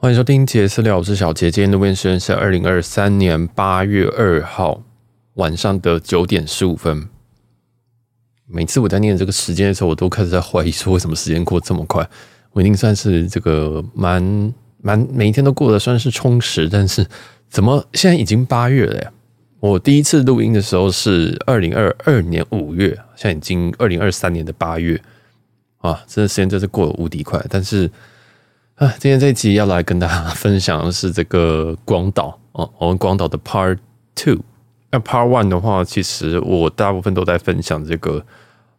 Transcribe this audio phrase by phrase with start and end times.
[0.00, 1.50] 欢迎收听杰私聊，我是小杰。
[1.50, 4.80] 今天的录音时间是二零二三年八月二号
[5.34, 7.08] 晚上的九点十五分。
[8.46, 12.08] 每次我在念这个时间的时候，我都开始在怀疑说，为什么时间过这么快？
[12.52, 17.04] 我已经算是这个蛮蛮每一天都过得算是充实，但是
[17.50, 19.12] 怎么现在已经八月了呀？
[19.58, 25.02] 我第一次录音的时候是二零二二年五月，现在已经二零二三年的八月
[25.78, 27.90] 啊，这个时间真是过得无敌快，但是。
[28.78, 33.78] 啊，今天这一集要来跟大家分享的是这个广岛哦，我们广岛的 Part
[34.14, 34.38] Two。
[34.92, 38.24] 那 Part One 的话，其实我大部分都在分享这个，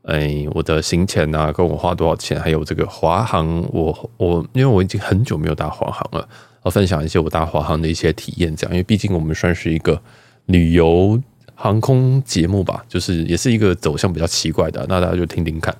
[0.03, 6.25] 哎，我的行前啊，跟我花多少钱，还有这个华航，我我因为我已经很久没有搭华航了，
[6.61, 10.01] 我分享一些我搭华航的一些体验，这样，因为毕竟我们算是一个
[10.45, 11.21] 旅游
[11.55, 15.75] 航空节目吧，就是也是一个走向比较奇怪的，那大家就听听看。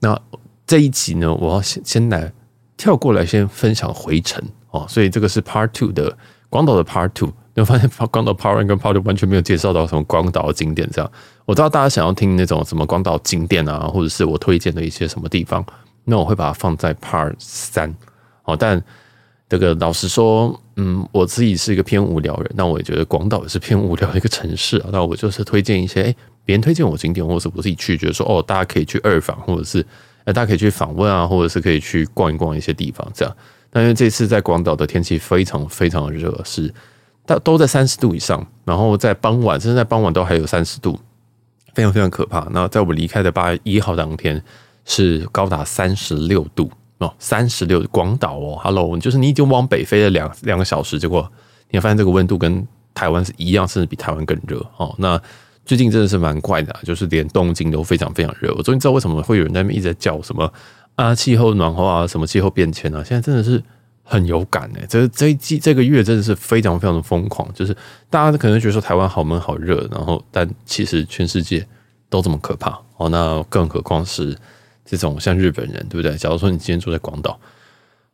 [0.00, 0.20] 那
[0.66, 2.32] 这一集呢，我要先先来。
[2.82, 6.18] 跳过来先分享回程哦，所以这个是 Part Two 的
[6.50, 7.32] 广岛的 Part Two。
[7.54, 11.08] 你会发现 广岛 Part One 跟 Part Two 完全没有介绍到什么广岛景点，这样
[11.44, 15.64] 我知道大家想要听那种什么广岛景点啊，或者是我推荐的一些什么地方，
[16.02, 17.94] 那我会把它放在 Part 三
[18.42, 18.56] 哦。
[18.56, 18.82] 但
[19.48, 24.84] 这个老实说，嗯，我自己是一个偏无聊人，那我也觉得广岛也是偏无聊的一个城市。
[24.90, 29.86] 那我就是推荐一些诶，别人推荐我景点，或者是我自己去，觉得说哦，大家可以去二访，或者是。
[30.26, 33.36] 大家可以去访问啊，或者是可以去逛一逛一些地方，这样。
[33.72, 36.72] 那因为这次在广岛的天气非常非常的热，是
[37.26, 40.98] 它都在三十度以上，然后在傍晚，甚至在傍晚都还有三十度，
[41.74, 42.46] 非常非常可怕。
[42.50, 44.42] 那在我们离开的八月一号当天，
[44.84, 51.30] 是高达三十六度哦，三十六广岛哦，Hello，就是你已经往北飞了两两个小时，结果
[51.70, 54.94] 你发现这个温度跟台湾是一样，甚至比台湾更热哦。
[54.98, 55.18] 那
[55.64, 58.52] 最近真的是蛮怪的，就是连东京都非常非常热。
[58.56, 60.52] 我终于知道为什么会有人在那边一直在叫什么
[60.96, 63.62] 啊，气候暖化啊，什么气候变迁啊，现在真的是
[64.02, 64.84] 很有感哎。
[64.88, 67.76] 这这一季这个月真的是非常非常的疯狂，就是
[68.10, 71.66] 大家可能觉得说台湾好闷好热，然后但其实全世界
[72.10, 73.08] 都这么可怕哦。
[73.08, 74.36] 那更何况是
[74.84, 76.16] 这种像日本人，对不对？
[76.16, 77.38] 假如说你今天住在广岛，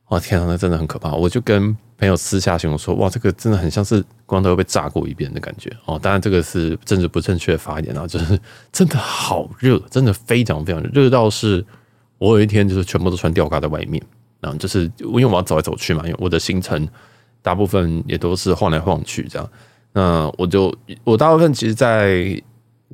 [0.08, 1.12] 哇天啊，那真的很可怕。
[1.12, 5.98] 我就跟朋友私下形容说，哇，这个真的很像是光头被炸过一遍的感觉哦。
[6.00, 8.38] 当然，这个是政治不正确的发言啊，就是
[8.70, 11.64] 真的好热，真的非常非常热，热到是
[12.19, 14.00] 我有一天就是全部都穿吊嘎在外面，
[14.41, 16.88] 然后就是因为我要走来走去嘛，因为我的行程
[17.42, 19.50] 大部分也都是晃来晃去这样。
[19.92, 20.72] 那我就
[21.03, 22.41] 我大部分其实在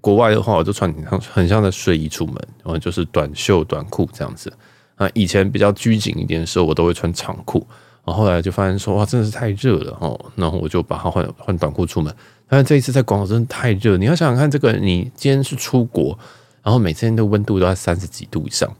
[0.00, 4.50] 国外的话，我就穿很像很像在睡衣出门，然后就是短袖短裤这样子。
[4.96, 7.66] 那，以前比较拘谨一点的时候，我都会穿长裤。
[8.04, 12.14] 然后后来就发现说哇，真的是太热了哦，然后我就把它换换短裤出门。
[12.46, 16.16] 但是这一次在广州真的太热，你要想想看，这个你今天是出国，
[16.62, 18.70] 然后每天的温度都在三十几度以上，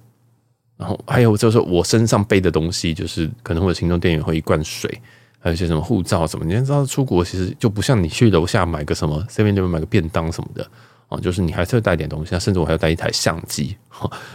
[0.76, 5.00] 然后还有就是我身上背的东西，就是可能会有行动电源和一罐水，
[5.40, 6.44] 还有一些什么护照什么。
[6.44, 10.66] 你要知道出国其实就不像你去楼下买个什么这边那边买个便当什么的
[11.08, 13.74] 哦，就是你还是会带点东西，甚至我还要带一台相机，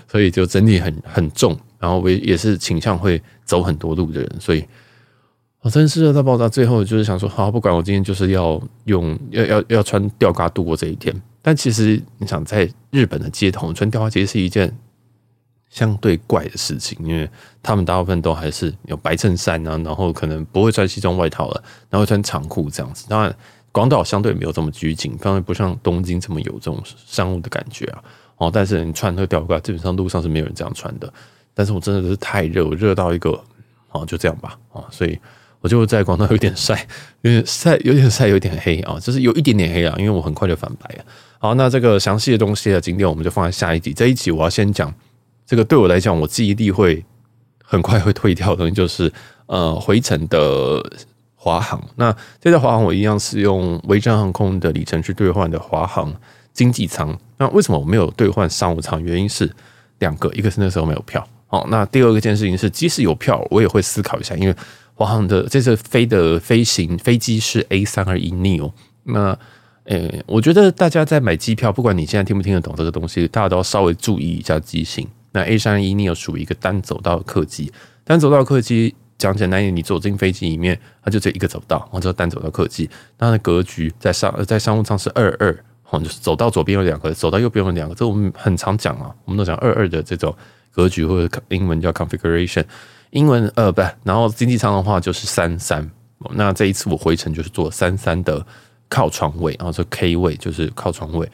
[0.08, 1.56] 所以就整体很很重。
[1.80, 4.66] 然后我也是倾向会走很多路的人，所以
[5.62, 6.48] 我真是热到爆炸。
[6.48, 11.14] 最后就是想说，好，不管我今天就是要用要要要穿吊嘎度过这一天。
[11.42, 14.78] 但其实你想，在日本的街头穿吊嘎其实是一件
[15.70, 17.30] 相对怪的事情，因为
[17.64, 23.06] 他们大部分都还是有白衬衫啊，然后可能不会穿西装外套了，然后穿长裤这样子。
[23.08, 23.34] 当然，
[23.72, 28.04] 广岛相对没有这么拘谨，当然不像东京这么有这种商务的感觉啊。
[28.38, 31.12] 哦，但是你穿那个吊嘎，基本上路上是没有人这样穿的。
[31.60, 33.32] 但是我真的是太热，我热到一个，
[33.90, 35.20] 啊，就这样吧，啊，所以
[35.60, 36.88] 我就在广岛有点晒，
[37.20, 41.04] 有点晒，有点晒，有点黑啊，就是有一点点黑啊，因为我很快就反白了。
[41.38, 43.94] 好，那这个详细的东西的景点我们就放在下一集。
[43.94, 44.94] 这一集我要先讲
[45.46, 47.04] 这个对我来讲，我记忆力会
[47.62, 49.12] 很快会退掉的东西，就是
[49.48, 50.82] 呃回程的
[51.36, 51.84] 华航。
[51.98, 56.16] 那这个华航我一样是用维珍航空的里程去兑换的华航
[56.54, 57.20] 经济舱。
[57.38, 59.04] 那为什么我没有兑换商务舱？
[59.04, 59.54] 原因是
[59.98, 61.28] 两个，一个是那时候没有票。
[61.52, 64.56] 好，那第二个件事情是，即使有票，我也会思考一下，因为
[64.94, 68.72] 华航的这次飞的飞行飞机是 A 三二一 neo。
[69.06, 69.36] 那，
[69.86, 75.08] 呃，我觉得大家在买机票，不管你现在听不听得懂这个东西，大家都要稍微注意一下机型。
[75.32, 77.74] 那 A 三二一 neo 属于一个单走道客机，
[78.04, 82.88] 单走道客机讲简单一点，你走进飞机里面，它就这一个走道，我叫单走道客机。
[83.18, 90.36] 它的格局在商在商务舱是二二，好，就是走到左边有两个，走到右边有两个，这我们很常讲啊，我们都讲二二的这种。
[90.72, 92.64] 格局或者英文叫 configuration，
[93.10, 95.90] 英文呃不，然后经济舱的话就是三三。
[96.36, 98.46] 那这一次我回程就是坐三三的
[98.88, 101.30] 靠窗位，然后这 K 位就是靠窗位。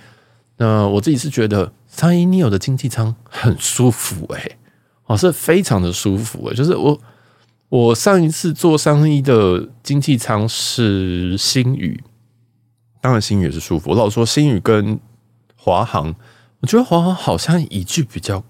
[0.57, 4.57] 那我自己是觉得三一 neo 的经济舱很舒服诶、欸，
[5.07, 6.99] 哦是非常的舒服诶、就是我
[7.67, 12.01] 我上一次做三一的经济舱是星宇，
[13.05, 13.91] 当然星宇也是舒服。
[13.91, 14.99] 我老说星宇跟
[15.55, 16.15] 华航，
[16.61, 18.43] 我觉得华航好像椅距比较，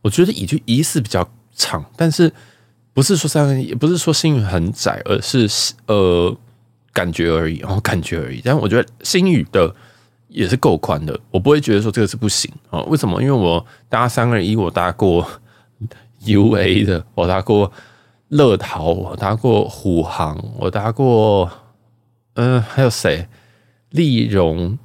[0.00, 2.32] 我觉得椅距疑似比较长，但是
[2.94, 5.50] 不是说三个一，也不是说星宇很窄，而是
[5.88, 6.32] 呃
[6.92, 8.40] 感觉而已，然后感觉而已。
[8.44, 9.74] 但我觉得星宇的
[10.28, 12.80] 也是够宽的，我不会觉得说这个是不行啊。
[12.82, 13.20] 为什么？
[13.20, 15.28] 因为我搭三二一，我搭过
[16.24, 17.72] UA 的，我搭过。
[18.28, 21.48] 乐桃，我搭过虎航，我搭过，
[22.34, 23.28] 嗯、还有谁？
[23.90, 24.78] 立荣，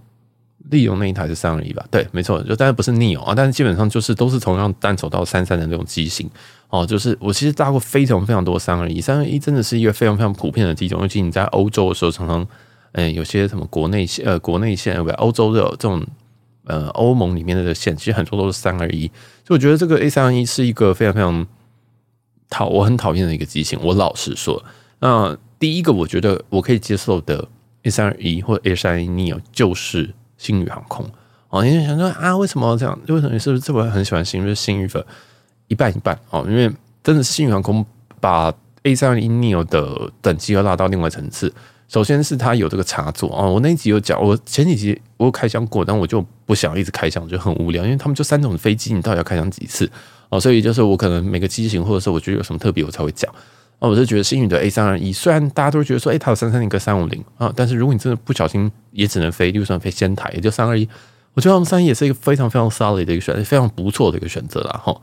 [0.69, 1.85] 立荣那一台是三二一吧？
[1.91, 6.29] 对，没错，就但是不是 Neo 啊，但是基本上就是都是同样单手到三三的那种机型
[6.69, 6.85] 哦。
[6.85, 12.47] 就是我其实搭过非常非常多三二一，三二一真的是一个非常非常普遍的机种，尤其你在欧洲的时候，常常
[12.93, 16.05] 嗯、有些什么国内线呃国内线，不欧洲的这种
[16.65, 19.07] 呃欧盟里面的线，其实很多都是三二一，
[19.45, 21.47] 所以我觉得这个 A 三二一是一个非常非常。
[22.53, 24.61] 讨我很讨厌的一个机型，我老实说，
[24.99, 27.47] 那第一个我觉得我可以接受的
[27.83, 31.05] A 三二一或者 A 三二一 neo 就是星宇航空
[31.49, 31.63] 哦。
[31.63, 32.99] 你就想说啊，为什么这样？
[33.07, 34.43] 为什么你是不是这么很喜欢星宇？
[34.43, 35.03] 就是星宇粉
[35.67, 36.71] 一半一半哦，因为
[37.03, 37.85] 真的是星宇航空
[38.19, 41.53] 把 A 三二一 neo 的等级要拉到另外层次。
[41.87, 49.91] 首先是它有这个插座哦，我那一集有讲，我前几集我有开箱过，但我就不想一直开箱，就很无聊，因为他们就三种飞机，你到底要开箱几次？
[50.29, 53.29] 哦，所以就是我可能每个机型，或者是我觉得有什么特别，我才会讲。
[53.81, 60.87] 啊，我是觉得星宇的 A 三二一，虽然大家都觉得说，哎，它有三三零跟三五零啊，但是如果你真的不小心，也只能飞，就算飞仙台，也就三二一。
[61.33, 64.79] 我觉得他们三一也是一个非常非常 solid 的一个选择，非常不错的一个选择啦。
[64.83, 64.95] 哈，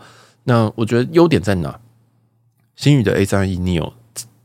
[0.45, 1.81] 那我觉得优点在哪？
[2.77, 3.93] 星宇的 A 三二一 neo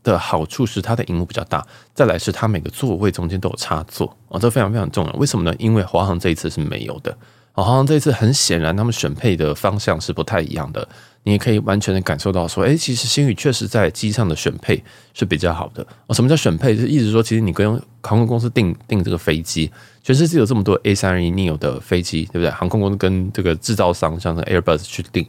[0.02, 1.64] 的好处是它的荧幕比较大，
[1.94, 5.14] 再来是它每个座位中间都有插座啊，这非常非常重要。
[5.14, 5.56] 为什么呢？
[5.60, 7.16] 因为华航这一次是没有的。
[7.52, 10.90] 华航这一次很显然，他们选配的方向是不太一样的。
[11.24, 14.84] 你也可以完全的感受到，说，哎，其实星宇确实在机上的选配
[15.14, 15.86] 是比较好的。
[16.08, 16.76] 哦，什么叫选配？
[16.76, 17.72] 就是意思说，其实你跟
[18.02, 19.72] 航空公司订订这个飞机，
[20.04, 22.50] 全世界有这么多 A 三二一 neo 的飞机，对不对？
[22.52, 25.26] 航空公司跟这个制造商，像是 Airbus 去订，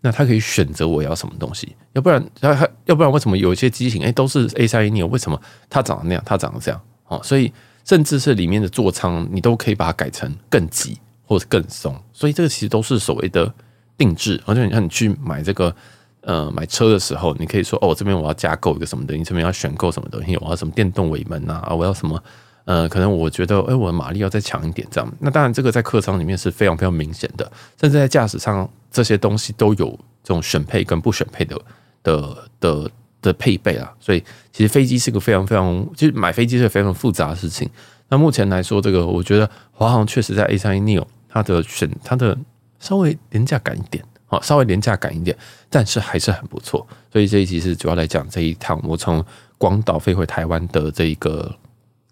[0.00, 1.76] 那他可以选择我要什么东西。
[1.92, 5.40] 要不然，他要不然为什么有一些机型，哎，都是 A 三二一 neo，为什么
[5.70, 6.80] 它长得那样，它长得这样？
[7.06, 7.52] 哦，所以
[7.84, 10.98] 甚至是里面的座舱，你都可以把它改成更挤。
[11.30, 13.52] 或者更松，所以这个其实都是所谓的
[13.98, 14.40] 定制。
[14.46, 15.74] 而且你看，你去买这个
[16.22, 22.22] 呃买车的时候，你可以说哦，这边我要加购一个什么东西，这边要选购什么东西，我要什么电动尾门啊，我要什么
[22.64, 25.14] 呃，可能我觉得哎，我的马力要再强一点这样。
[25.18, 27.44] 那当然，这个在客舱里面是非常非常明显的，
[27.80, 29.90] 甚至在驾驶舱这些东西都有
[30.22, 31.60] 这种选配跟不选配的
[32.02, 32.90] 的的
[33.20, 33.92] 的配备啊。
[33.98, 34.22] 所以
[34.52, 37.68] 其实飞机是个非常非常，其实买飞机是非常复杂的事情。
[38.08, 41.04] 那目前来说，这个我觉得华航确实在 A 三一 neo。
[41.30, 42.36] 它的选它的
[42.80, 45.36] 稍微廉价感一点，好，稍微廉价感一点，
[45.68, 46.86] 但是还是很不错。
[47.12, 49.24] 所以这一集是主要来讲这一趟我从
[49.56, 51.54] 广岛飞回台湾的这一个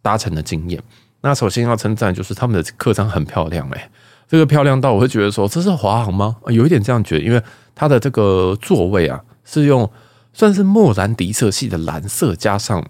[0.03, 0.83] 搭乘的经验。
[1.21, 3.91] 那首先要称赞就是他们的客舱很漂亮，哎，
[4.29, 6.37] 这个漂亮到我会觉得说这是华航吗？
[6.49, 7.43] 有一点这样觉得，因为
[7.75, 9.91] 它的这个座位啊是用
[10.33, 12.85] 算是莫兰迪色系的蓝色加上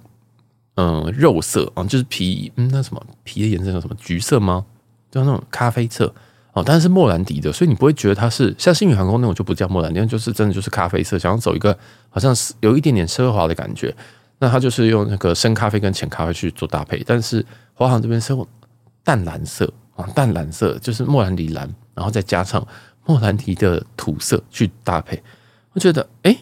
[0.75, 4.65] 嗯肉色啊，就是皮嗯那什么皮的颜色叫什么橘色吗？
[5.11, 6.13] 就那种咖啡色
[6.57, 11.77] 哦，但是莫兰迪的，所以你不会觉得它是像星宇航空那种就不叫莫兰迪，就是真的就是咖啡色，想要走一个
[12.09, 13.95] 好像是有一点点奢华的感觉。
[14.39, 17.45] 那它就是用那个深咖啡跟浅咖啡去做搭配，但是
[17.75, 18.47] 华航这边是用
[19.05, 22.67] 淡蓝色啊，淡蓝色就是莫兰迪蓝，然后再加上
[23.05, 25.23] 莫兰迪的土色去搭配，
[25.75, 26.35] 我觉得哎、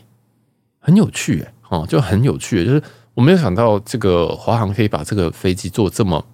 [0.79, 2.81] 很有趣哎哦，就很有趣，就是
[3.15, 6.25] 我没有想到这个华航可以把这个飞机做这么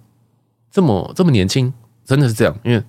[0.69, 1.73] 这么这么年轻。
[2.03, 2.83] 真的是这样，因为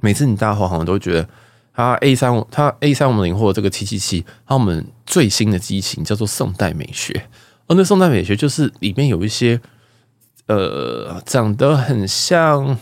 [0.00, 1.28] 每次你搭华航都觉得
[1.72, 7.26] 它 A 三，它 A 三五零或者这个七七七，它我们最新的机型叫做宋代美学。
[7.66, 9.60] 而那宋代美学就是里面有一些
[10.46, 12.76] 呃长得很像，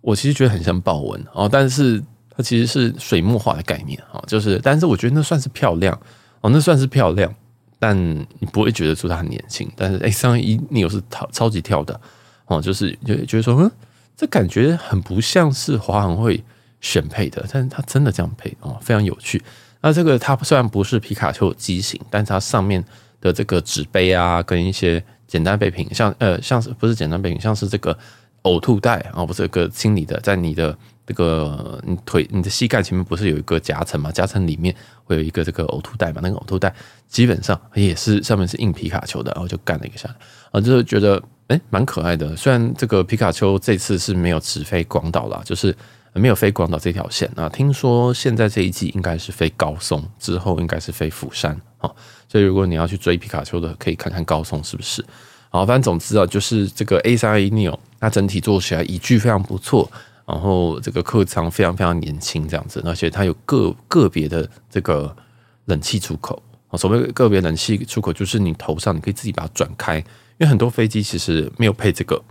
[0.00, 5.94] 我其实觉得很像豹纹哦，但是它其实是水墨画的概念啊，就是但是我觉得那算是漂亮
[6.40, 7.32] 哦，那算是漂亮，
[7.78, 7.96] 但
[8.38, 9.70] 你不会觉得说它很年轻。
[9.76, 12.00] 但是 A 三一你有是超超级跳的
[12.46, 13.70] 哦，就是就觉得说嗯。
[14.18, 16.42] 这感觉很不像是华航会
[16.80, 19.40] 选配的，但是它真的这样配哦，非常有趣。
[19.80, 22.84] 那这个它虽然不是皮卡丘机型，但是它上面
[23.20, 27.96] 的这个纸杯啊，跟一些简单备品，像呃像是不是简单备品，像是这个
[28.42, 34.10] 呕吐袋啊，不是一个清理的，在你的这个你腿你的膝盖前面不是有一个夹层嘛？
[34.10, 36.20] 夹层里面会有一个这个呕吐袋嘛？
[36.20, 36.74] 那个呕吐袋
[37.06, 40.16] 基本上也是上面是印皮卡丘的，然后就干了一个下来
[40.50, 41.22] 啊，就是觉得。
[41.48, 42.34] 哎，蛮可爱的。
[42.36, 45.74] 虽然这个皮卡丘这次是没有直飞广岛啦，就是
[46.12, 47.48] 没有飞广岛这条线啊。
[47.48, 51.90] 听说现在这一季应该是飞高松，之后应该是飞釜山啊。
[52.28, 55.04] 所以如果你要去追皮卡丘的，可以看看高松是不是。
[55.50, 59.90] 好，反正总之啊，就是这个 A320 Neo，它整体做起来一具非常不错，
[60.26, 65.16] 然后这个客舱非常非常年轻这样子，而且它有个个别的这个
[65.64, 66.76] 冷气出口啊。
[66.76, 70.04] 所谓个别冷气出口，就是你头上你可以自己把它转开，
[70.38, 72.22] 因为很多飞机其实没有配这个。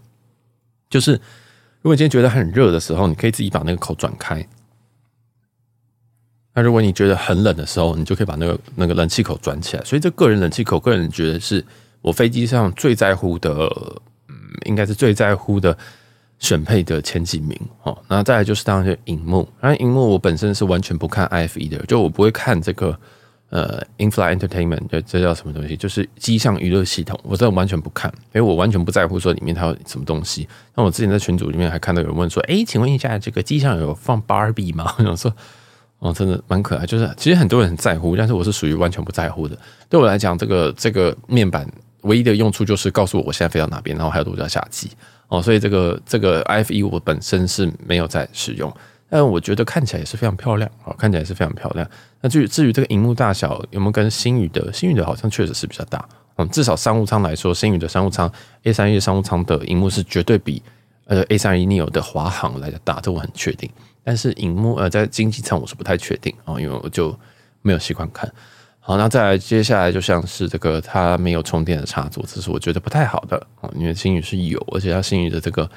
[0.89, 1.13] 就是
[1.81, 4.47] 如果今天觉得很热的时候，你可以自己把那个口转开。
[6.53, 9.83] 那如果你觉得很冷的时候，你就可以把那个那个冷气口转起来。
[9.83, 11.63] 所以这个人冷气口，个人觉得是
[12.01, 13.51] 我飞机上最在乎的，
[14.29, 14.35] 嗯，
[14.65, 15.77] 应该是最在乎的
[16.39, 17.59] 选配的前几名。
[17.83, 22.97] 哦，那再来就是当然是荧幕，然后荧幕我本身是完全不看 IFE 的，就我不会看这个。
[23.49, 25.77] 呃，In-flight Entertainment，这这叫什么东西？
[25.77, 30.45] 就是机上娱乐系统，我真的完全不看，因为我完全不在乎说里面它有什么东西。
[30.75, 35.33] 那我之前在群组里面还看到有人问说：“哎，请问一下，这个机上有放 Barbie 吗？” 我想说，
[35.99, 36.85] 哦，真的蛮可爱。
[36.85, 39.57] 就是其实很多人很在乎，但是我是属于完全不在乎的。
[39.87, 41.65] 对我来讲，这个这个面板
[42.01, 44.91] 唯一的用处就是告诉我我现在飞到哪边，然后还有多少下机
[45.29, 45.41] 哦。
[45.41, 48.69] 所以这个这个 IFE 我本身是没有在使用。
[49.09, 51.89] 但我觉得看起来也是非常漂亮啊，看起来也是非常漂亮。
[52.19, 56.03] 那至于至于这个荧幕大小有没有跟星宇的，星宇的好像确实是比较大，
[56.35, 58.29] 嗯，至少商务舱来说，星宇的商务舱
[58.63, 60.61] A 三一商务舱的荧幕是绝对比
[61.05, 63.69] 呃 A 三一 neo 的华航来的大，这我很确定。
[64.03, 67.17] 但是荧幕呃在经济舱我是不太确定啊，因为我就
[67.61, 68.29] 没有习惯看。
[68.79, 75.69] 好，那再来接下来就像是这个它没有充电的插座，这是我觉得不太好的啊，因为星宇是有，而且它星宇的这个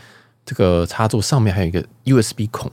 [0.45, 2.71] 这个插座上面还有一个 USB 孔。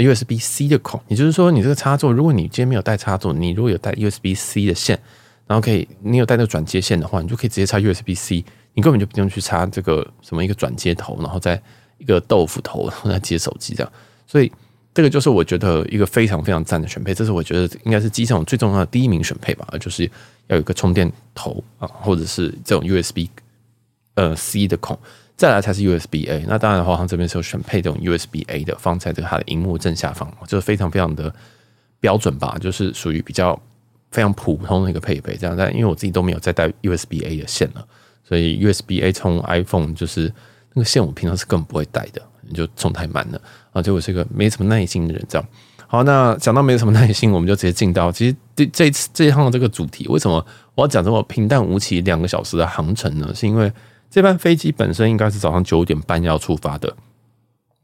[0.00, 4.98] USB C 的孔，也就是说，你这个插座，如果你今天没有带插座，你如果有带 USB C 的线，
[5.46, 11.60] 然后可以，你有带那个转接线的话，你就可以直接插 USB C，你根本就不用去插这个什么一个转接头，然后再
[11.98, 13.92] 一个豆腐头，然后再接手机这样。
[14.26, 14.50] 所以
[14.94, 20.04] 这个就是我觉得一个非常非常赞的选配，这是我觉得应该是机上最重要的第一名选配吧，就是
[20.46, 23.28] 要有一个充电头啊，或者是这种 USB
[24.14, 24.98] 呃 C 的孔。
[25.40, 31.34] 再来才是 USB A，那当然的话，华航这边是有选配这种 USB A 的，放在这个它的荧幕正下方，就是非常非常的
[31.98, 33.58] 标准吧，就是属于比较
[34.10, 35.34] 非常普通的一个配备。
[35.38, 37.82] 这样，但因为我自己都没有再带 USB A 的线了，
[38.22, 40.30] 所以 USB A 充 iPhone 就是
[40.74, 43.40] 那个线，我平常是根本不会带的，你就充太慢了
[43.72, 45.24] 啊，就我是一个没什么耐心的人。
[45.26, 45.48] 这样，
[45.86, 50.44] 好，那讲到没什么耐心，我们就直接进到其实这这次这一趟的这个主题，为什么
[50.74, 53.32] 我要讲这么平淡无奇两个小时的航程呢？
[53.34, 53.72] 是因为。
[54.10, 56.92] 这班飞机本身应该是早上九点半要出发的，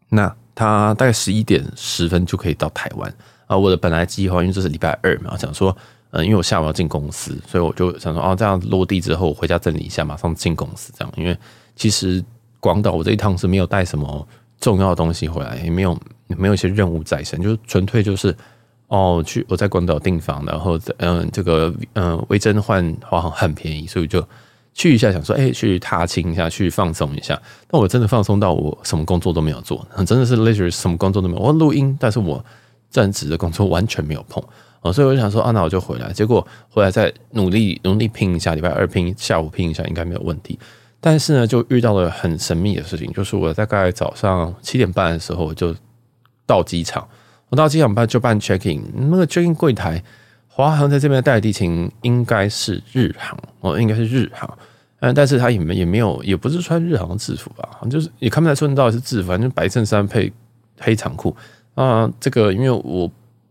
[0.08, 3.14] 那它大概十一点十分就可以到台湾
[3.46, 3.56] 啊。
[3.56, 5.74] 我的本来计划，因为这是礼拜二嘛，想说，
[6.10, 11.14] 嗯，因为我下午要进公司，所以我就想说，哦，这样落地之后我回家整理一下，马上进公司这样。
[11.16, 11.38] 因为
[11.76, 12.22] 其实
[12.58, 14.26] 广岛我这一趟是没有带什么
[14.58, 18.36] 重要的东西回来，也没有没有一些任务在身，就是纯粹就是
[18.88, 24.26] 哦，去我在广岛订房，然后嗯，这个嗯，维珍换华航很便宜，所以就。
[24.76, 27.40] 去一下，想说，哎、去踏青一下，去放松一下。
[27.66, 31.40] 但我真的放松到我什么工作都没有做，真的是 literally 什么工作都没有。
[31.40, 32.44] 我录音，但是我
[32.90, 34.44] 正职的工作完全没有碰，
[34.92, 36.12] 所以我就想说，啊，那我就回来。
[36.12, 40.58] 结果回来再努力努力拼一下，礼拜二拼，下午拼一下，应该没有问题。
[41.00, 45.74] 但是呢，就遇到了很神秘的事情，就是我大概早上七点半的时候我就
[46.44, 47.08] 到机场，
[47.48, 50.04] 我到机场办就办 check in，那个 check in 柜台。
[50.56, 54.58] 华航在这边的代理地勤应该是日航哦，应该是日航，
[55.00, 60.32] 嗯，但是他也没也没有，也不是穿日航制服吧，就是也看不太出来到底是制服，反正白衬衫配
[60.78, 61.36] 黑长裤
[61.74, 62.10] 啊。
[62.18, 63.10] 这个因为我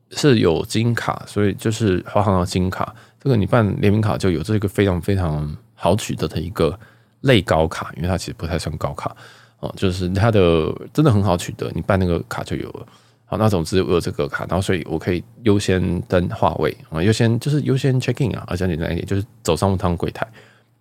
[0.09, 6.75] 是有金卡，所以就是华航的金卡，这个你办联名卡就有这个非常非常好取得的一个
[7.21, 9.15] 类高卡，因为它其实不太算高卡
[9.59, 12.87] 哦，就是它的真的很好取得，你办那个卡就有了。
[13.27, 20.27] 好，那总之我有这个卡，然后所以我可以优先登话位啊，优先就是优先 check in 啊，而且简单一点，就是走商务舱柜台，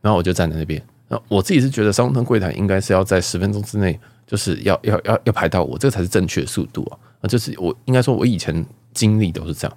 [0.03, 0.81] 然后我就站在那边。
[1.09, 6.99] 那我自己是觉得商务舱柜台应该是要在十分钟之内，就是要要要要排到我，这个才是正确的速度啊。
[7.23, 9.77] 啊，就是我应该说，我以前经历都是这样，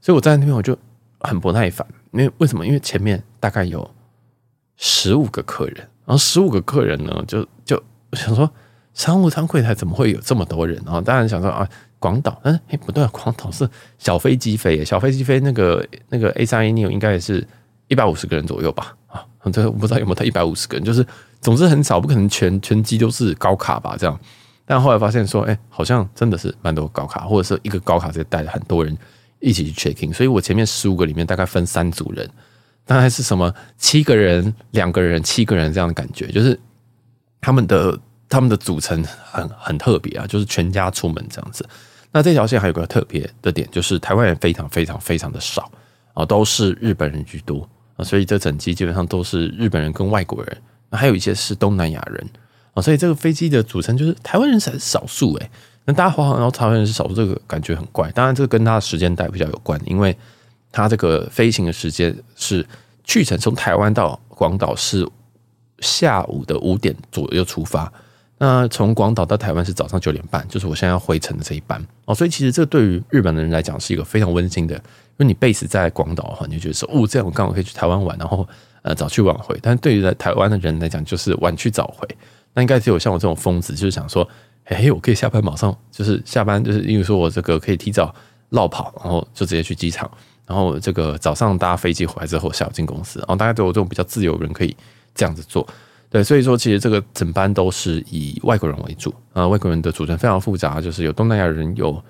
[0.00, 0.76] 所以我站在那边我就
[1.20, 2.66] 很不耐烦，因为为什么？
[2.66, 3.88] 因为前面大概有
[4.76, 7.80] 十五个客人，然后十五个客人呢，就就
[8.14, 8.50] 想说
[8.92, 11.00] 商务舱柜台怎么会有这么多人啊？
[11.00, 11.68] 当然想说啊。
[11.98, 17.46] 广岛，嗯，哎，不对，广岛是小飞机飞，小飞机飞那个那个 A320 neo 应该也是
[17.88, 18.94] 一百五十个人左右吧？
[19.08, 21.04] 啊，这我不知道有没有他一百五十个人，就是
[21.40, 23.96] 总之很少，不可能全全机都是高卡吧？
[23.98, 24.18] 这样，
[24.64, 28.96] 但后来发现说，哎，好像真的是蛮多高卡，或者是一个高卡直接带了很多人
[29.40, 32.28] 一起去 checking 所以我前面十五个里面大概分三组人，
[32.84, 36.58] 大概是什么七个人、两个人、七个人这样的感觉，就是
[37.40, 41.66] 他们的他们的组成很很特别啊，就是全家出门这样子。
[42.12, 45.70] 那这条线还有个特别的点，就是台湾人非常非常非常的少
[46.14, 52.28] 啊，都是日本人居多啊，所以这整机基本上都是日本人跟外国人，那还有一些是东南亚人
[52.74, 55.50] 啊，所以这个飞机的组成就是台湾人才是少数诶。
[55.84, 58.10] 那大家华航然后台湾人是少数，这个感觉很怪。
[58.12, 60.14] 当然，这个跟它的时间带比较有关，因为
[60.70, 62.66] 它这个飞行的时间是
[63.04, 65.08] 去程从台湾到广岛是
[65.78, 67.90] 下午的五点左右出发，
[68.38, 72.14] 那从广岛到台湾是早上九点半，就是我现在要回程的这一班哦。
[72.14, 74.82] 所以其实这对于日本的人来讲是一个非常温馨的，因
[75.18, 78.48] 为你 base 在广岛的话，你就觉得说哦，这样我刚好可以去台湾玩，然后
[78.82, 79.58] 呃早去晚回。
[79.60, 82.08] 但对于在台湾的人来讲，就是晚去早回。
[82.54, 84.28] 那应该只有像我这种疯子，就是想说。
[84.70, 88.14] 哎，我可以下班马上就是下班，就是因为说我这个可以提早
[88.50, 90.10] 落跑，然后就直接去机场，
[90.44, 94.76] 然后这个早上搭飞机回来之后下午进公司，然后大概都有这种比较自由的人可以
[95.14, 95.66] 这样子做，
[96.10, 102.02] 对，所以说其实这个整班都是以外国人为主啊，外国人的组成非常复杂，就是有东南亚人，有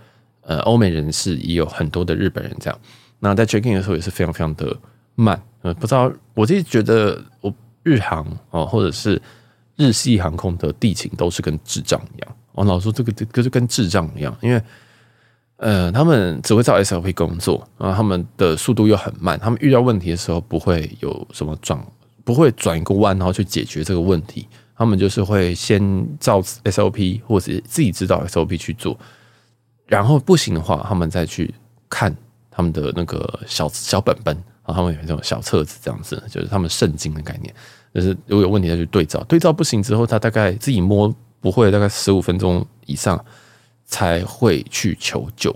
[0.42, 2.78] 呃欧美人士，也有很多的日本人这样。
[3.18, 4.76] 那在 check in 的时候也是非常非常的
[5.16, 7.52] 慢，呃，不知道我自己觉得我
[7.82, 9.20] 日航哦，或者是
[9.76, 12.36] 日系航空的地勤都是跟智障一样。
[12.52, 14.62] 我老说这个这个就跟智障一样，因为
[15.56, 21.84] 呃，他们只会照 SOP 工作，然后他们的速度又很慢，他们遇到问题的时候不会有什么状，
[22.28, 25.80] 不会转一个弯然后去解决这个问题，他们就是会先
[26.20, 28.94] 照 SOP 或者是自己知道 SOP 去做，
[29.86, 31.54] 然后不行的话，他们再去
[31.88, 32.14] 看
[32.50, 37.54] 他们的那个小小本本，然后他们有这种小册子这样子，就是他们圣经的概念，
[37.94, 41.10] 就是如果有问题再去对照，对照不行之后，他大概自己摸。
[41.40, 43.24] 不会，大概十五分钟以上
[43.84, 45.54] 才会去求救。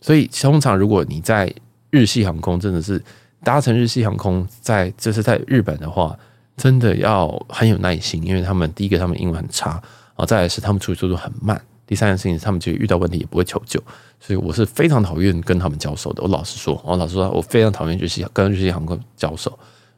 [0.00, 1.54] 所以通常如果你在
[1.90, 3.00] 日系航空，真的是
[3.44, 6.18] 搭乘日系航空，在就是在日本的话，
[6.56, 9.82] 真的要很有耐心，因为他们第一个他们英文很差，然
[10.16, 13.82] 后再来是他们处理速度很慢，第三件事情他们就遇到问题也不会求救。
[14.20, 16.22] 所以我是非常讨厌跟他们交手的。
[16.22, 19.50] 我老实说，我老实说，我非常讨厌日系跟日系航空交手。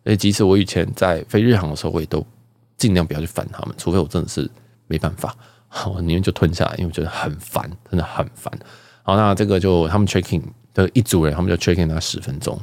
[0.02, 2.24] 所以即使我以前在飞日航的时候，我也都
[2.76, 4.50] 尽量不要去烦他们，除非我真的是。
[4.86, 5.34] 没办法，
[5.86, 8.52] 我宁愿就吞下来，因为我觉得很烦，真的很烦。
[9.02, 10.42] 好，那这个就他们 checking
[10.74, 12.60] 的一组人，他们就 checking 他十分钟。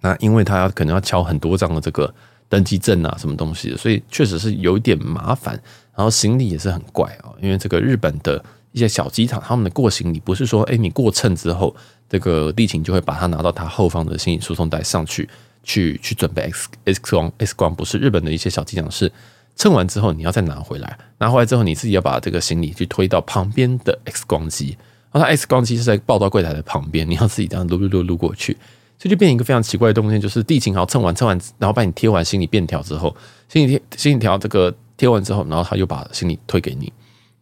[0.00, 2.12] 那因为他要可能要敲很多张的这个
[2.48, 5.54] 登机证啊，什么东西的，所以确实是有一点麻烦。
[5.94, 11.74] 然后行李也是很怪啊，因为这个日本的一些小机场，他们的过行李不是说，哎，你过秤之后，
[12.08, 15.28] 这个地勤就会把它拿到他后方的行李输送带上去，
[15.62, 19.12] 去去准备 X X 光 X 光，不是日本的一些小机场是。
[19.56, 24.78] 称完之后，你要再拿回来，拿回来之后，你自己要把这个行李去推到旁边的 X 光机，
[25.12, 28.56] 然后它 X 光机是在报到柜台的旁边，你要自己这样撸撸撸撸过去，
[29.00, 33.16] 所以就变一个非常奇怪的东西，就是地勤好称完称完，然后帮你贴完行李便条之后，
[33.48, 36.92] 行李贴行李条这个贴完之后，然后他又把行李推给你，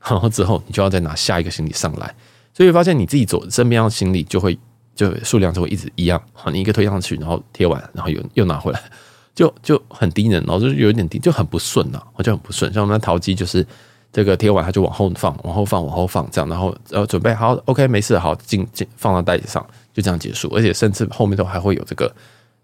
[0.03, 2.14] 然后之后你就要再拿下一个行李上来，
[2.55, 4.59] 所以发现你自己走身边的行李就会
[4.94, 8.81] 就数量就会一直一样，好，你一个推上去，然后贴完，然后又又拿回来。
[9.35, 12.73] 就就很低能，然后就有一点低，就很不顺呐，我就很不顺。
[12.73, 13.64] 像我们那桃机就是
[14.12, 19.64] 这个贴完，它就往后放，往后放，往后放，这样，然后呃准备好，OK，没事，好进进放到袋子上，
[19.99, 20.49] 就这样结束。
[20.55, 22.15] 而且甚至后面都还会有这个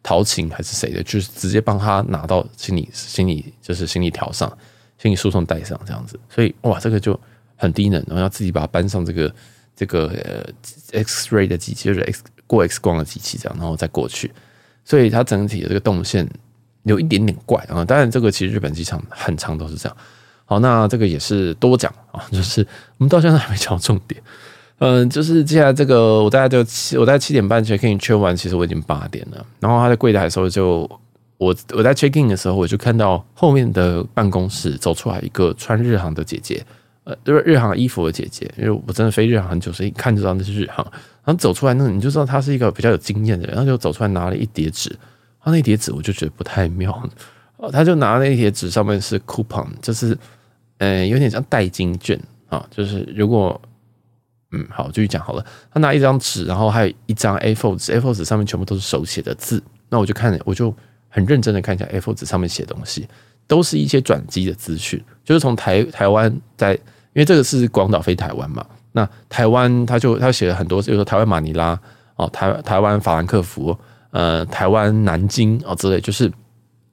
[0.02, 4.48] 桃勤还是谁的，就是直接帮他拿到行李行李就是行李条上，
[4.98, 6.18] 行李输送带上这样子。
[6.28, 7.18] 所以哇，这个就
[7.56, 9.34] 很低能，然后要自己把它搬上这个
[9.74, 10.06] 这个
[10.92, 14.32] 呃 X-ray 的机器，就是 X 过 X 光的机器这样，然后再过去。
[14.84, 16.28] 所以它整体的这个动线。
[16.86, 19.96] 有一点点怪啊，当然这个其实日本机场很长都是这样。
[20.44, 22.60] 好，那这个也是多讲啊，就是
[22.98, 24.22] 我们到现在还没讲重点。
[24.84, 29.46] 嗯，就是接下来这个我大概就七，我在七点半 check in check 完，其实我已经八点了。
[29.58, 30.80] 然后他在柜台的时候就
[31.38, 36.62] 我我在 check in 的时候，我就看到后面的办公室走出来一个穿日航的姐姐，
[37.04, 40.86] 呃，就是日航衣服的姐姐，因为我真的飞日航很久，所以一看就知道那是日航。
[41.24, 44.94] 然后走出来那你就知道她是一个比较有经验的人，然后就走出来拿了一叠纸。
[45.42, 46.90] 他那叠纸我就觉得不太妙，
[47.58, 50.16] 哦，他就拿那叠纸上面是 coupon，就是，
[50.78, 52.18] 呃，有点像代金券
[52.48, 53.60] 啊，就是如果，
[54.54, 55.44] 嗯，好，继续讲好了。
[55.72, 59.60] 他拿一张纸，然后还有一张 A4 纸，A4 纸上面全部都是手写的字。
[59.88, 60.74] 那我就看，我就
[61.08, 63.08] 很认真的看一下 A4 纸上面写东西，
[63.48, 66.80] 都是一些转机的资讯，就是从台台湾在，因
[67.14, 71.78] 为这个是广岛飞台湾嘛，那台湾他就他写了很多，就是说台湾马尼拉
[72.14, 73.76] 哦，台台湾法兰克福。
[74.16, 76.30] 呃，台湾南京啊之类，就是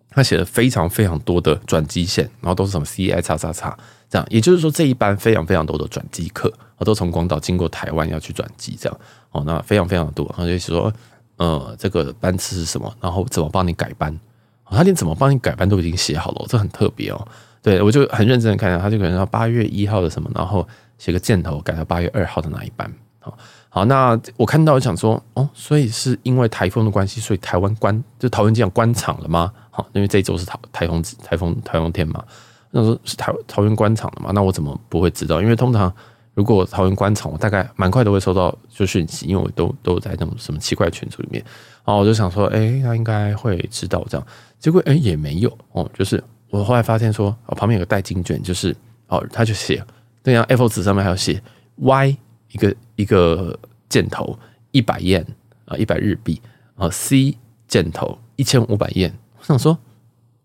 [0.09, 3.77] 他写了非常非常多的转机线，然后都是什么 C I 叉叉叉
[4.09, 6.51] 这样，也就是说这一班非常非常多的转机客，
[6.83, 8.99] 都从广岛经过台湾要去转机这样，
[9.31, 10.91] 哦，那非常非常多，然后就是说，
[11.37, 14.17] 呃，这个班次是什么，然后怎么帮你改班，
[14.65, 17.27] 他连怎么帮你改班都已经写好了，这很特别哦。
[17.61, 20.67] 对，我就很认真的看下，他就可能说八月一号的什么，然后
[20.97, 22.91] 写个箭头改到八月二号的那一班。
[23.19, 23.37] 好，
[23.69, 29.53] 好，那我看到我想说，哦，所以是因为台风的关系，所以台湾关就桃园机场关场了吗？
[29.69, 32.23] 好，因为这一周是台台风台风台风天嘛，
[32.71, 34.31] 那说是台桃园关场了嘛？
[34.33, 35.39] 那我怎么不会知道？
[35.39, 35.93] 因为通常
[36.33, 41.43] 如果桃园官场，我大概蛮快都会收到就讯息，因为我都都在那种什么奇怪群组里面。
[41.83, 44.27] 然后我就想说，哎、他应该会知道这样。
[44.59, 48.75] 结果哎、也没有哦，就是我后来发现说，哦旁边有个代金券，就是
[49.07, 49.83] 哦他就写，
[50.23, 51.41] 对呀 A4 纸上面还有写
[51.77, 52.15] Y
[52.51, 54.37] 一个一个箭头
[54.71, 55.25] 一百 yen
[55.65, 56.41] 啊一百日币
[56.75, 57.35] 啊 C
[57.67, 59.11] 箭头一千五百 yen。
[59.39, 59.77] 我想说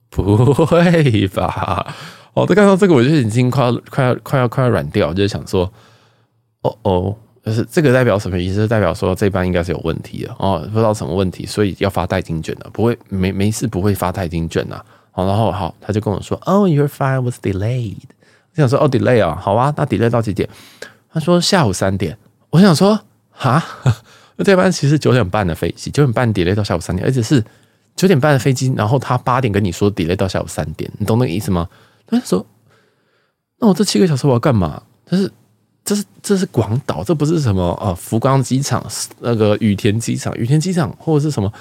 [0.09, 1.95] 不会吧？
[2.37, 5.73] 哦，都看到这个我就已经快要快要快要快要软掉，就是想说，
[6.63, 7.17] 哦哦。
[7.47, 8.67] 就是这个代表什么意思？
[8.67, 14.85] 代表说这班应该是有问题的哦，不知道什么问题，所以要发代金券的，不会没没事不会发代金券呐。
[15.13, 17.95] 好，然后好，他就跟我说，哦，your flight was delayed。
[18.51, 20.49] 我想说，哦，delay 啊，好啊，那 delay 到几点？
[21.13, 22.19] 他说下午三点。
[22.51, 22.99] 我想说，
[23.31, 23.65] 哈，
[24.35, 27.41] 那 这班其实九点半的飞机，九点半 delay 到下午三点，而且是
[27.95, 31.69] 九点半的飞机，然后他八点跟你说 delay 到下午三点，你懂那个意思吗？
[32.07, 32.47] 他就说，
[33.59, 34.83] 那我这七个小时我要干嘛？
[35.05, 35.31] 但是。
[35.89, 37.95] 这是这是广岛，这不是什么啊？
[37.95, 38.85] 福冈机场、
[39.21, 41.53] 那个羽田机场、羽田机场或者是什么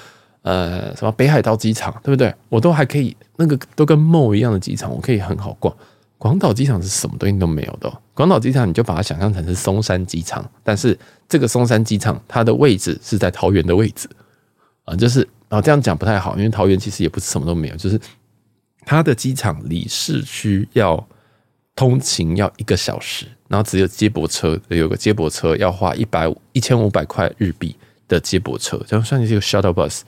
[0.42, 2.34] 呃什么北海道机场，对不对？
[2.48, 5.72] 我都还可以，那个都跟梦一样的机场，我可以很好逛。
[6.18, 7.88] 广岛机场是什么东西都没有的。
[8.14, 14.08] 广岛机场你就把它想象成是松山机场，但是这个松山机场它的位置是在桃园的位置
[14.86, 17.96] 啊，就是啊这样讲不太好，因为桃园其实也不是什么都没有，就是
[18.86, 21.06] 它的机场离市区要
[21.74, 23.26] 通勤要一个小时。
[23.48, 27.76] 然后只有接驳车，有个接驳车要花一百五一千五百块日币
[28.08, 30.00] 的接驳车，就算是一个 shuttle bus。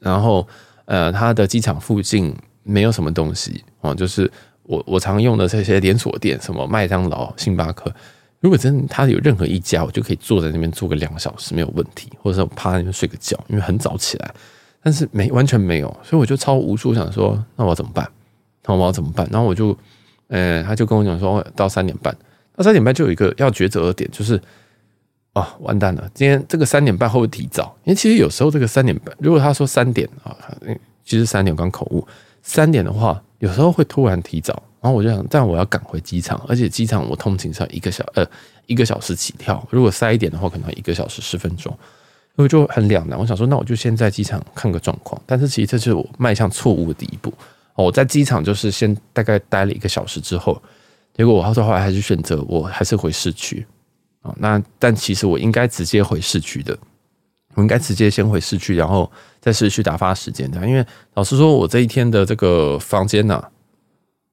[0.00, 0.44] 然后，
[0.86, 4.28] 呃，它的机场附近没有什么东西哦，就是
[4.64, 7.94] 我我常用的这些连锁店，什么麦当劳、星巴克。
[8.40, 14.34] 如果真的它有任何一家，我就可以坐在那边坐个两个小时没有问题，或者说趴那边睡个觉，因为很早起来。
[14.82, 18.10] 但是没完全没有，所以我就超无助，想说那我怎么办？
[18.64, 19.28] 那我要怎么办？
[19.30, 19.76] 然后我就，
[20.28, 22.16] 呃，他就跟我讲说到三点半。
[22.56, 24.40] 到三点半就有一个要抉择的点，就是
[25.32, 26.10] 啊、完蛋了！
[26.12, 27.74] 今天这个三点半会不会提早？
[27.84, 30.36] 因为其实有时候这个三点半，如果他说三点啊，
[31.04, 32.06] 其实三点刚口误，
[32.42, 34.62] 三点的话，有时候会突然提早。
[34.82, 38.26] 然后我就想，但我要赶回机场，而且机场我通勤上一个小呃
[38.66, 41.74] 一个小时起跳，如果塞一点的话，可能一个小时十分钟，
[42.34, 43.18] 所以就很两难。
[43.18, 45.20] 我想说，那我就先在机场看个状况。
[45.26, 47.32] 但是其实这是我迈向错误的第一步。
[47.80, 50.60] 我在机场就是先大概待了一个小时之后。
[51.12, 53.66] 结果我后头后来还是选择，我还是回市区
[54.22, 54.32] 啊。
[54.38, 56.78] 那但其实我应该直接回市区的，
[57.54, 60.64] 我应该直接先回市区，然后在市区打发时间的。
[60.66, 63.44] 因为老实说，我这一天的这个房间呢，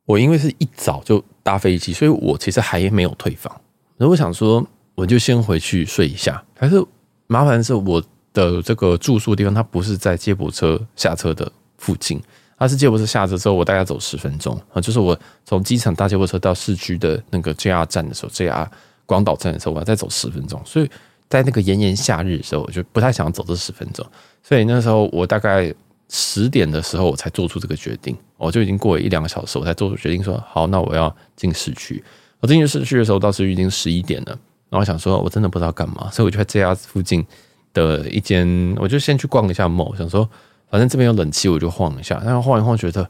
[0.06, 3.60] 我因为是一早就搭飞机，所以我其实还没有退房。
[3.98, 6.42] 那我想说，我就先回去睡一下。
[6.56, 6.82] 还是
[7.26, 12.22] 麻烦的是，我的这个住宿地方，它不是在接驳车下车的附近。
[12.60, 18.68] 他是接驳车下车之后，我大概走十分钟啊，就是我从机场搭接驳车到市区的那个 JR 站的时候，JR
[19.06, 20.60] 广岛站的时候，我要再走十分钟。
[20.66, 20.90] 所以
[21.30, 24.04] 在那个炎炎夏日的时候，我就不太想走这十分钟。
[24.42, 25.72] 所以那时候我大概
[26.10, 28.18] 十点的时候，我才做出这个决定。
[28.38, 32.04] 我就已经过了一两个小时，我才做出决定说，好，那我要进市区。
[32.40, 34.38] 我进去市区的时候，当时已经十一点了。
[34.70, 37.24] 然后想说，我真的不知道干嘛，所以我就在 JR 附近
[37.74, 40.28] 的一间，我就先去逛了一下 mall，想说。
[40.70, 42.22] 反正这边有冷气，我就晃一下。
[42.26, 43.10] 然后晃一晃，觉得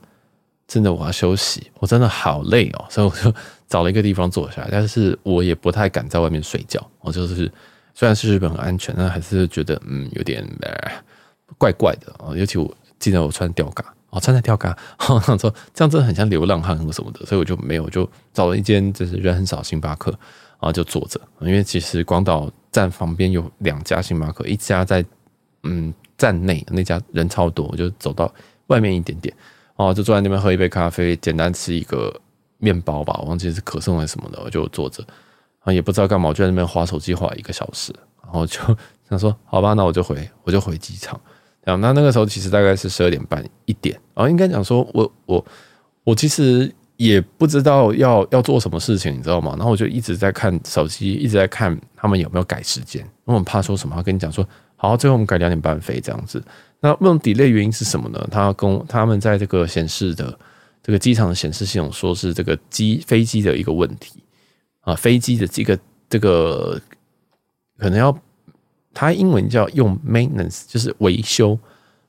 [0.67, 3.33] 真的我要休息，我真的好累哦，所以我就
[3.67, 4.69] 找了一个地方坐下来。
[4.71, 6.85] 但是我也不太敢在外面睡觉。
[7.01, 7.51] 我就是
[7.95, 10.47] 虽然是日本很安全，但还是觉得嗯有点
[11.57, 12.35] 怪怪的啊。
[12.35, 14.77] 尤其我记得我穿吊嘎，哦穿在吊嘎，
[15.09, 21.19] 我想说这样真的很像流浪汉或什么的，所以我就没有就找了一间就是人很少星巴克，然后就坐着。
[21.39, 25.03] 因为其实广岛站旁边有两家星巴克，一家在
[25.63, 25.93] 嗯。
[26.17, 28.33] 站内那家人超多，我就走到
[28.67, 29.33] 外面一点点，
[29.75, 32.13] 哦，就坐在那边喝一杯咖啡，简单吃一个
[32.57, 35.05] 面包吧，我忘记是可颂还是什么的，我就坐着，
[35.59, 38.59] 啊，也不知道干嘛，我就在那边划手机划一个小时，然后就
[39.07, 41.19] 想说，好吧，那我就回，我就回机场。
[41.63, 45.45] 这样，那那个时候其实大概是十二点半一点，然后应该讲说我我
[46.03, 49.53] 我其实也不知道要要做什么事情，你知道吗？
[49.57, 54.47] 然后我就一直在看手机，一直在看他们有没有改时间，我很怕说什么，跟你讲说。
[54.77, 56.41] 好，最后我们改两点半飞这样子。
[56.79, 58.27] 那问 delay 原因是什么呢？
[58.31, 60.37] 他跟他们在这个显示的
[60.83, 64.23] 这个机场的显示系统说是这个机飞机的一个问题
[64.81, 66.79] 啊，飞机的这个这个
[67.79, 68.15] 可能要，
[68.93, 71.57] 它英文叫用 maintenance，就是维修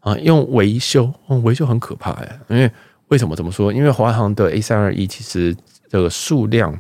[0.01, 2.71] 啊，用维修，维修很可怕呀，因为
[3.09, 3.73] 为什么这么说？
[3.73, 5.57] 因为华航的 A 三二一其实
[5.89, 6.79] 这个数量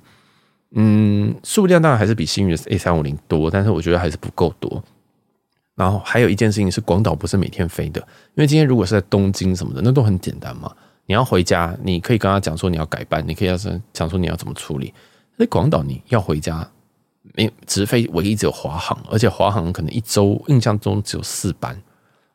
[0.73, 4.85] 嗯，数量当然还是比星宇的 A 三五零多，但是我觉得还是不够多。
[5.79, 8.01] 然后还有一件事情是，广岛不是每天飞的，
[8.35, 10.75] 因为今天如果是在东京什么的，那都很简单嘛。
[11.07, 14.93] 你要回家，你可以跟他讲说你要改班，你可以要是讲说你要怎么处理。
[15.39, 16.69] 在广岛你要回家，
[17.35, 21.81] 没直飞唯一只有华航，而且华航可能一周印象中只有四班，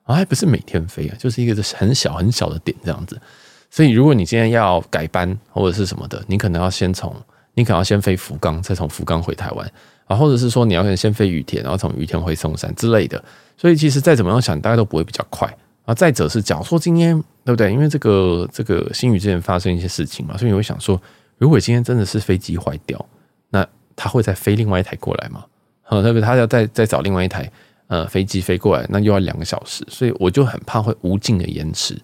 [0.03, 3.21] 啊，还不是每天飞啊，就是一个很小很小的点这样子。
[3.69, 7.13] 所以如果你今天要改班或者是什么的，你可能要先从
[7.55, 9.71] 你可能要先飞福冈，再从福冈回台湾。
[10.05, 13.23] 啊，或者是说你要先飞羽田，然后从羽田回松山之类的，
[13.57, 15.47] 所以其实再怎么样想，大家都不会比较快
[15.85, 15.93] 啊。
[15.93, 17.71] 再者是，假如说今天对不对？
[17.71, 21.01] 因为这个这个新宇之前发生一些事情嘛，所以你会想说，
[21.37, 23.03] 如果今天真的是飞机坏掉，
[23.49, 25.45] 那他会再飞另外一台过来吗？
[25.81, 27.49] 好，特别他要再再找另外一台
[27.87, 31.97] 呃飞机飞过来，那又要两个小时，所以我就很怕会无尽的延迟，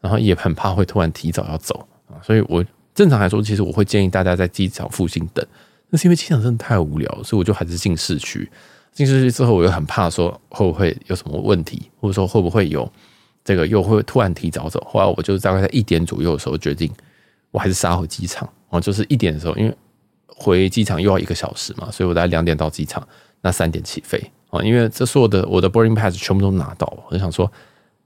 [0.00, 2.20] 然后也很怕会突然提早要走啊。
[2.22, 5.46] 所以我正常来说，其实我会建议大家在机场附近等。
[5.90, 8.50] 那是因为机场真的太无聊，所以我就还是进市区。
[8.92, 12.90] 进市区之后，我又很怕说会不会有什么问题，或者说会不会有
[13.44, 14.84] 这个又会突然提早走。
[14.90, 16.90] 后来我就大概在一点左右的时候决定，
[17.50, 18.48] 我还是杀回机场。
[18.70, 19.74] 哦，就是一点的时候，因为
[20.26, 23.06] 回机场又要一个小时嘛，所以我大概两点到机场，
[23.40, 24.20] 那三点起飞。
[24.50, 27.50] 哦，因为这所有的我的 boarding pass 全部都拿到了，我就想说，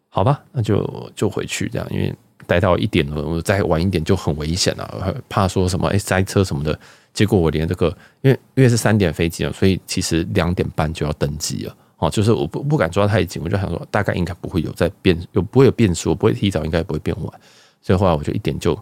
[0.08, 2.14] 好吧，那就就回去这样，因为
[2.46, 6.78] 待到一点了，我再晚一点就很危险了，怕说什么哎塞车什么的。
[7.12, 7.88] 结果我连这个，
[8.22, 11.76] 因为因为是三点飞机了，所以其实两点半就要登机了。
[11.98, 17.40] 哦，就是我不不敢抓太紧，我就想说大概应该不会有在变，有不会有变数，不会提早，应该也不会变晚。
[17.80, 18.76] 所以后来我就一点就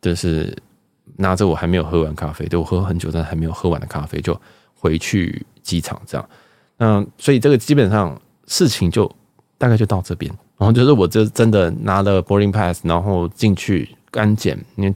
[0.00, 0.56] 就是
[1.16, 4.40] 拿着我还没有喝完咖啡，对，我喝很久但还没有喝完的咖啡，就
[4.74, 6.28] 回去机场这样。
[6.78, 9.10] 那所以这个基本上事情就
[9.58, 10.32] 大概就到这边。
[10.56, 14.94] 然后就是我这真的拿了 boarding pass，然后进去安检，因为。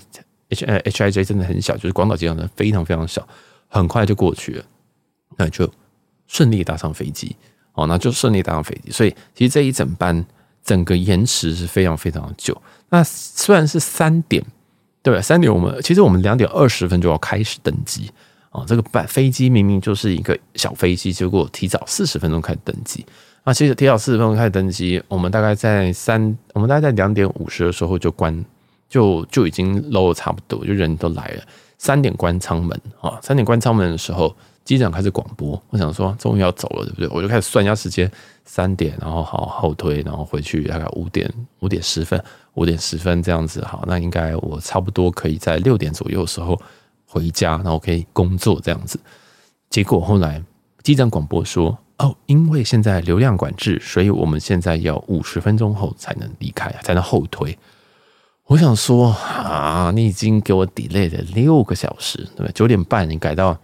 [0.65, 3.27] H 呃 H I J 真的很小，就是广岛机场真的非常非常小，
[3.69, 4.65] 很快就过去了，
[5.37, 5.71] 那就
[6.27, 7.37] 顺利搭上飞机
[7.75, 8.91] 哦，那就顺利搭上飞机。
[8.91, 10.25] 所以其实这一整班
[10.65, 12.61] 整个延迟是非常非常久。
[12.89, 14.45] 那虽然是三点，
[15.03, 15.21] 对吧？
[15.21, 18.11] 三点我们其实我们两点二十分就要开始登机
[18.51, 18.65] 啊。
[18.67, 23.05] 这个班飞机明明就是一个小飞机，结果提早四十分钟开始登机。
[23.45, 28.45] 那其实提早四十分钟开始登机，我们大概在三，我们大概在两点五十的时候就关。
[28.89, 31.43] 就就已经 low 了差不多，就人都来了。
[31.79, 35.61] 三点关舱门啊，三点关舱门的时候，机长开始广播。
[35.69, 37.09] 我想说，终于要走了，对不对？
[37.09, 38.11] 我就开始算一下时间，
[38.47, 42.23] 三点，然后好后推，然后回去大概五点五点十分，
[42.55, 43.63] 五点十分这样子。
[43.65, 46.59] 好，那应该我差不多可以在六点左右的时候
[47.07, 48.99] 回家，然后可以工作这样子。
[49.69, 50.43] 结果后来
[50.83, 57.57] 机长广播说：“哦，因为现在流量管制，所以我们现在要五十分钟后才能离开，才能后推。”
[58.47, 62.53] 我想说啊，你已经给我 delay 了六个小时，对不对？
[62.53, 63.59] 九点半你改到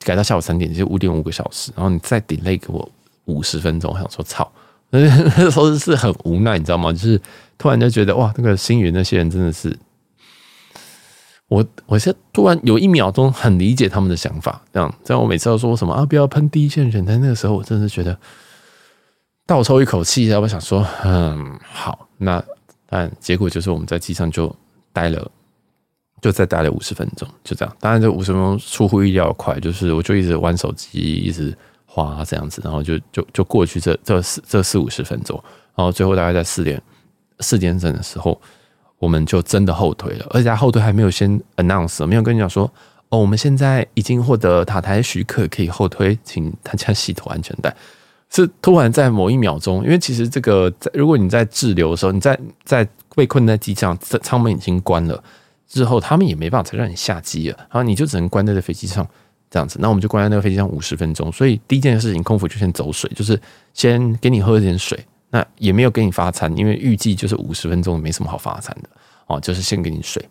[0.00, 2.86] 改到下午三点，就五点五个小时，然后你再 delay 给我
[3.24, 3.90] 五十分钟。
[3.90, 4.50] 我想说，操，
[4.90, 6.92] 那时候是很无奈，你知道吗？
[6.92, 7.18] 就是
[7.56, 9.74] 突然就觉得哇，那个星云那些人真的是，
[11.48, 18.14] 我我现在突然有一秒钟很理解他们的想法，这样，这样我每次都说什么啊，不要喷第一线人，但那个时候我真的是觉得
[19.46, 22.44] 倒抽一口气，然后我想说，嗯，好，那。
[22.88, 24.54] 但结果就是我们在机上就
[24.92, 25.30] 待了，
[26.22, 27.76] 就再待了五十分钟，就这样。
[27.78, 35.38] 当然这五十分钟出乎意料快，就是我就一直玩手机，一直滑这样子，然后就就就过去这这四这四五十分钟，
[35.74, 36.82] 然后最后大概在四点
[37.40, 38.40] 四点整的时候，
[38.98, 42.70] 我们就真的后退了，而且他后退还没有先 announce，没有跟你讲说
[43.10, 47.74] 哦，我们现在已经获得塔台许可，可以后推，请大家系妥安全带。
[48.30, 55.22] 是突然在某一秒钟，因为其实这个在，如果你在滞留的时候，你在在被困在机上，舱门已经关了
[55.66, 59.06] 之后，他们也没办法再让你下机了，然后你就只能关在这飞机上
[59.50, 59.78] 这样子。
[59.80, 61.32] 那我们就关在那个飞机上五十分钟。
[61.32, 63.40] 所以第一件事情，空服就先走水，就是
[63.74, 64.98] 先给你喝一点水。
[65.30, 68.88] 那也没有给你发餐，因为预计就是五十分钟没什么好发餐的
[69.26, 70.26] 哦，就是先给你水，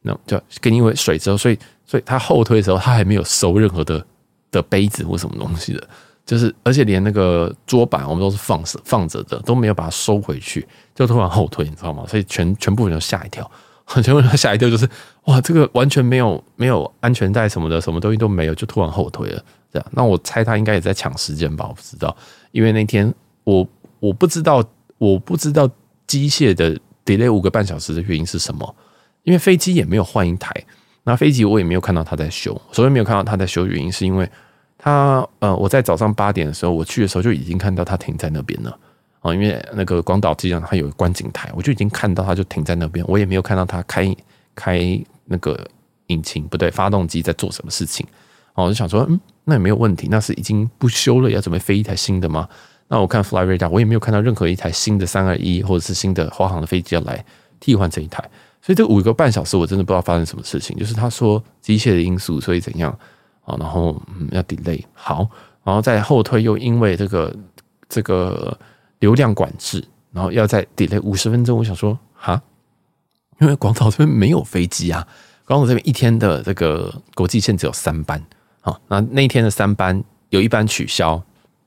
[0.00, 4.02] 那就给你一杯水之后，所以所以他后推的时候，他还没有收任何的
[4.50, 5.88] 的杯子或什么东西的。
[6.28, 12.04] 就是，而且连那个桌板我们都是放着放着的，都没有把它收回去，就突然后退，你知道吗？
[12.06, 13.50] 所以全全部人都吓一跳，
[14.04, 14.86] 全部人都吓一跳，就是
[15.24, 19.42] 哇，这个完全没有没有安全带什么的，什么东西都没有，就突然后退了。
[19.72, 21.64] 这样，那我猜他应该也在抢时间吧？
[21.66, 22.14] 我不知道，
[22.52, 23.10] 因为那天
[23.44, 23.66] 我
[23.98, 24.62] 我不知道
[24.98, 25.66] 我不知道
[26.06, 28.76] 机械的 delay 五个半小时的原因是什么，
[29.22, 30.54] 因为飞机也没有换一台，
[31.04, 34.30] 那飞机我也没有看到他在修，所以没有看到他在修，原因是因为。
[34.78, 38.78] 他呃，我在早上八点的时候，我去的时候就已经看到他停在那边了
[39.20, 44.14] 啊，因为那个广岛机场它有观景台，我就已经看到他就停在那边，我也没有看到他开
[44.54, 45.58] 开那个
[46.06, 48.06] 引擎不对，发动机在做什么事情
[48.54, 52.48] 我就想说，嗯，那也没有问题，那是已经不修了，要准备飞一台新的吗？
[52.88, 57.24] 那我看 Flyrad，我也没有看到任何一台新的三二一或者是新的华航的飞机要来
[57.60, 58.22] 替换这一台，
[58.62, 60.76] 所以这五个半小时我真的不知道发生什么事情。
[60.76, 62.96] 就是他说机械的因素，所以怎样
[63.48, 63.56] 啊？
[63.58, 65.28] 然后嗯，要 delay 好，
[65.64, 67.34] 然后再后退又因为这个
[67.88, 68.56] 这个
[69.00, 71.58] 流量管制，然后要再 delay 五十分钟。
[71.58, 72.40] 我想说哈，
[73.40, 75.06] 因为广岛这边没有飞机啊，
[75.44, 78.24] 广岛这边一天的这个国际线只有三班，
[78.60, 81.20] 好，那那一天的三班有一班取消，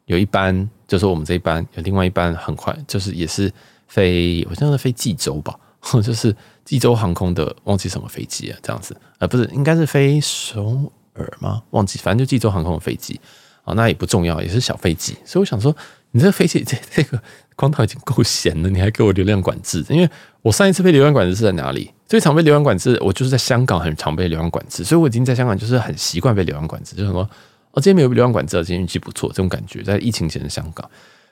[0.06, 0.70] 有一班。
[0.91, 3.50] 就是我们这一班有另外一班很快，就是也是
[3.88, 5.58] 飞，我像是飞济州吧，
[6.04, 11.62] 就是济州航空的，忘记什么飞机啊，这样子，呃，不是，应该是飞首尔吗？
[11.71, 13.19] 忘记，反正就济州航空的飞机
[13.63, 15.15] 啊，那也不重要，也是小飞机。
[15.26, 15.76] 所以我想说，
[16.12, 17.21] 你这飞机这这个
[17.56, 19.86] 广岛已经够闲了，你还给我流量管制？
[19.89, 20.10] 因为
[20.41, 21.91] 我上一次被流量管制是在哪里？
[22.08, 27.30] 最常被流量管制，我就是在香港，很常被流量管制，所以我已经在香港就是很习惯被流量管制，就是说。
[27.74, 30.91] 哦，今天没有流量管制，今天运气不错，这种感觉在疫情前的香港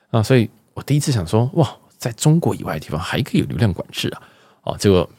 [0.09, 4.21] 啊，所以我第一次想说，哇，在中国以外的地方还可以有流量管制啊！
[4.63, 5.09] 哦，结果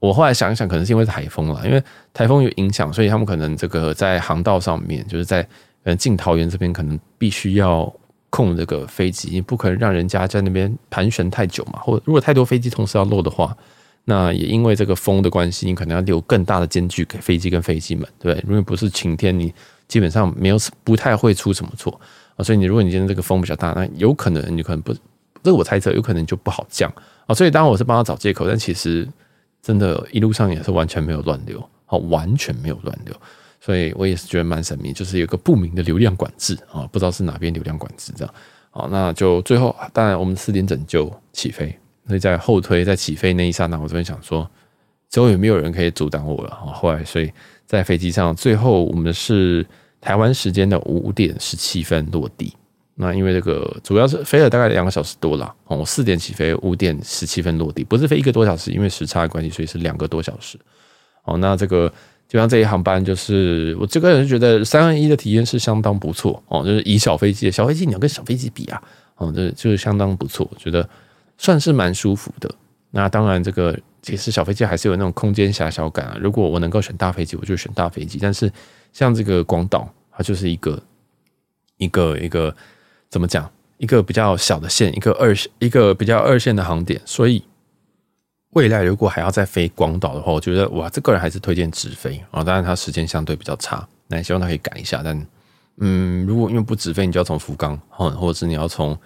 [0.00, 1.82] 我后来想一想，可能是因为台风了，因为
[2.12, 5.46] 台风有影响，所以他们可能这个在航道上面，就是在
[5.84, 7.92] 呃进桃园这边，可能必须要
[8.30, 13.56] 控这个飞机，你不可能让人家在那边盘旋太久嘛，或如果太多飞机同时要落的话，
[14.04, 18.48] 那也因为这个风的关系，你可能要留更大的间距给飞机跟飞机们，对不对？
[18.48, 19.52] 因为不是晴天，你。
[19.88, 21.98] 基本上没有不太会出什么错
[22.36, 24.92] 啊，所以你如果你今天这个风比较大，那有可能你可能不，
[25.42, 26.92] 这个我猜测有可能就不好降
[27.26, 27.34] 啊。
[27.34, 29.08] 所以当然我是帮他找借口，但其实
[29.62, 33.14] 真的一路上也是完全没有乱流，好，完全没有乱流，
[33.60, 38.34] 所以我也是觉得蛮神秘，就是有个不明的流量管制啊，不知道是哪边流量管制这样。
[38.70, 44.48] 好，那就最后当然我们四点整就起飞，所以在后推在起飞那一刹那，我这边想说，
[45.10, 46.50] 之后有没有人可以阻挡我了？
[46.54, 47.30] 后来所以。
[47.68, 49.62] 在飞机上，最后我们是
[50.00, 52.50] 台湾时间的五点十七分落地。
[53.00, 60.58] 那因为这个主要是飞了大概两个小时多了，哦，我四点起飞，五点十七分落地，不是飞一个多小时，因为时差的关系，所以是两个多小时。
[61.22, 61.92] 哦，那这个
[62.26, 68.82] 就像这一航班，就是我这个人觉得三二一的体验是相当不错哦，就是以小飞机小飞机，你要跟小飞机比啊，
[69.16, 70.88] 哦，这就是相当不错，我觉得
[71.36, 72.52] 算是蛮舒服的。
[72.90, 76.16] 那当然，这个其实小飞机还是有那种空间狭小感啊。
[76.18, 78.18] 如果我能够选大飞机，我就选大飞机。
[78.20, 78.50] 但是
[78.92, 80.82] 像这个广岛，它就是一个
[81.76, 82.54] 一个一个
[83.10, 83.50] 怎么讲？
[83.78, 87.00] 一个比较小的线，一个二一个比较二线的航点。
[87.04, 87.44] 所以
[88.50, 92.42] 未来如果还要再飞广岛的话，我觉得哇，这个人还是推荐直飞啊。
[92.42, 95.02] 当然，它时间相对比较差，那希望它可以改一下。
[95.04, 95.26] 但
[95.78, 98.98] 嗯，如果因为不直飞，你就要从福冈，或者是你要从。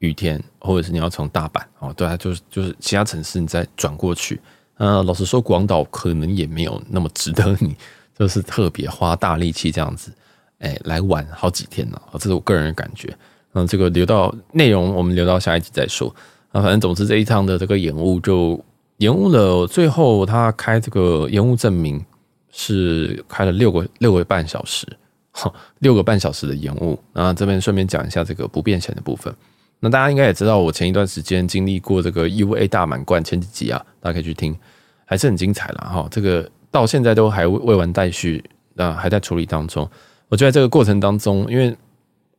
[0.00, 4.38] 雨天，或者是你要从大阪哦，对啊，就是就是其他城市你再转过去。
[4.76, 7.74] 呃，老实说，广岛可能也没有那么值得你，
[8.18, 10.12] 就是特别花大力气这样子，
[10.58, 11.98] 哎，来玩好几天呢。
[12.14, 13.16] 这是我个人的感觉。
[13.54, 16.14] 嗯，这个留到内容，我们留到下一集再说。
[16.52, 18.62] 啊，反正总之这一趟的这个延误就
[18.98, 22.04] 延误了，最后他开这个延误证明
[22.52, 24.86] 是开了六个六个半小时，
[25.32, 26.98] 哈六个半小时的延误。
[27.12, 29.34] 然后这边顺便讲一下这个不变险的部分。
[29.80, 34.56] 那大家应该也知道，我前一段时间经历过这个 UA 大满贯前几集啊，大家可以去听，
[35.04, 36.08] 还是很精彩啦哈。
[36.10, 38.42] 这个到现在都还未完待续，
[38.76, 39.88] 啊，还在处理当中。
[40.28, 41.76] 我觉得这个过程当中，因为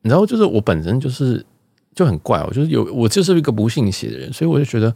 [0.06, 1.44] 你知道，就是我本身就是
[1.92, 4.94] 就很怪，我就是有我就是一个不信邪的人，所以我就觉得，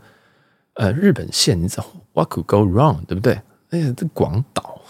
[0.74, 3.40] 呃，日本线你知道 What could go wrong，对不对？
[3.70, 4.80] 哎呀，这广岛，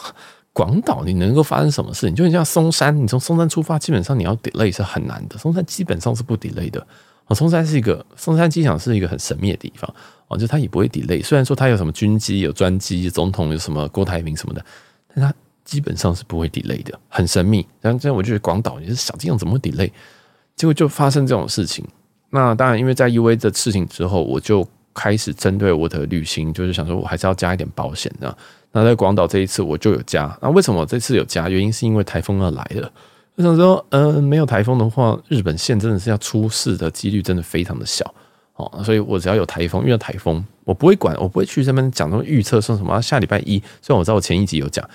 [0.52, 2.10] 广岛你能够发生什么事？
[2.10, 6.86] 你就像松山，你从松山出发，基本上你要 delay 是很难的，松山基本上是不 delay 的。
[7.28, 9.88] 哦松山是一个松山机场是一个很神秘的地方
[10.28, 11.24] 哦，就它也不会 delay。
[11.24, 14.64] 虽然说它有什么军机、有专机、总统有什么郭台铭什么的，
[15.14, 15.32] 但它
[15.70, 17.64] 基本上是不会 delay 的，很神秘。
[17.80, 19.88] 然后这样我觉得广岛也是小机场怎么会 delay？
[20.56, 21.86] 结果就发生这种事情。
[22.30, 28.36] 那当然，因为在 UA 的事情之后，我就开始针对我的旅行，就是想说我还是要加一点保险的。
[28.72, 30.36] 那在广岛这一次我就有加。
[30.42, 31.48] 那为什么我这次有加？
[31.48, 32.90] 原因是因为台风要来了。
[33.36, 38.04] 我想说，嗯、没有台风的话，日本线真的是要出事的几率真的非常的小
[38.56, 38.82] 哦。
[38.84, 43.58] 所以我只要有台风，遇到台风，我不会管，我不会去这边讲什么预测说什么下礼拜一。
[43.80, 44.86] 虽然我知道我前一集有讲，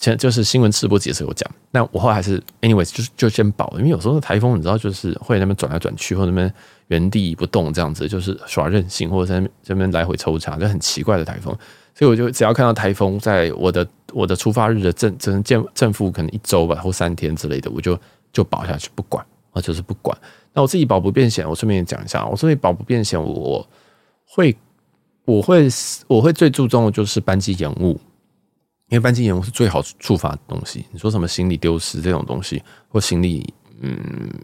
[0.00, 6.52] 前就是新闻直播解释有讲，那我后来还是 anyways 就是就先保，因为有时候台风你知道就是会那边转来转去，或那边
[6.88, 11.54] 原地不动这样子，就是耍任性，或者在这边来回抽查，就很奇怪的台风。
[11.94, 17.98] 所以我就只要看到台风，在我的我的出发日的正正正正负可能一周吧，或三天之类的，我就
[18.32, 19.22] 就保下去不管，
[19.52, 20.16] 啊，就是不管。
[20.54, 23.68] 那我自己保不变险，我顺便也讲一下，我所以保不变险，我
[24.24, 24.56] 会
[25.26, 25.68] 我会
[26.06, 28.00] 我会最注重的就是班机延误，
[28.90, 30.84] 因为班机延误是最好触发的东西。
[30.90, 33.96] 你说什么行李丢失这种东西，或行李嗯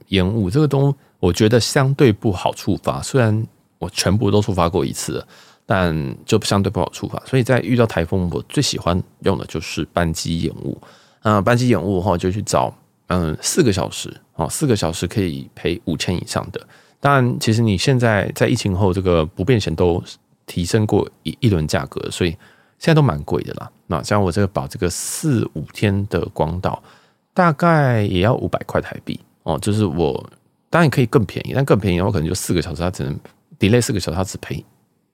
[0.09, 3.03] 延误这个东，我觉得相对不好触发。
[3.03, 3.45] 虽然
[3.79, 5.27] 我全部都触发过一次，
[5.67, 7.21] 但就相对不好触发。
[7.27, 10.81] 所以在遇到台风，我最喜欢用的就是班机延误。
[11.23, 12.73] 啊，班机延误的话，就去找
[13.09, 16.67] 嗯四个小时啊，四个小时可以赔五千以上的。
[17.01, 20.01] 当然，其实你现在在疫情后，这个不便险都
[20.47, 22.37] 提升过一一轮价格，所以。
[22.79, 26.83] 现在都蛮贵的啦，那像我这个保这个四五天的光岛，
[27.33, 29.59] 大概也要五百块台币哦。
[29.59, 30.29] 就是我
[30.69, 33.19] 当然可以更便宜，但更便宜的话，可能就四个小时，它只能
[33.59, 34.65] delay 四个小时，它只赔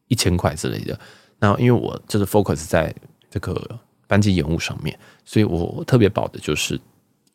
[0.08, 0.98] 一千块之类的。
[1.38, 2.94] 那因为我就是 focus 在
[3.30, 6.80] 这个班机延误上面，所以我特别保的就是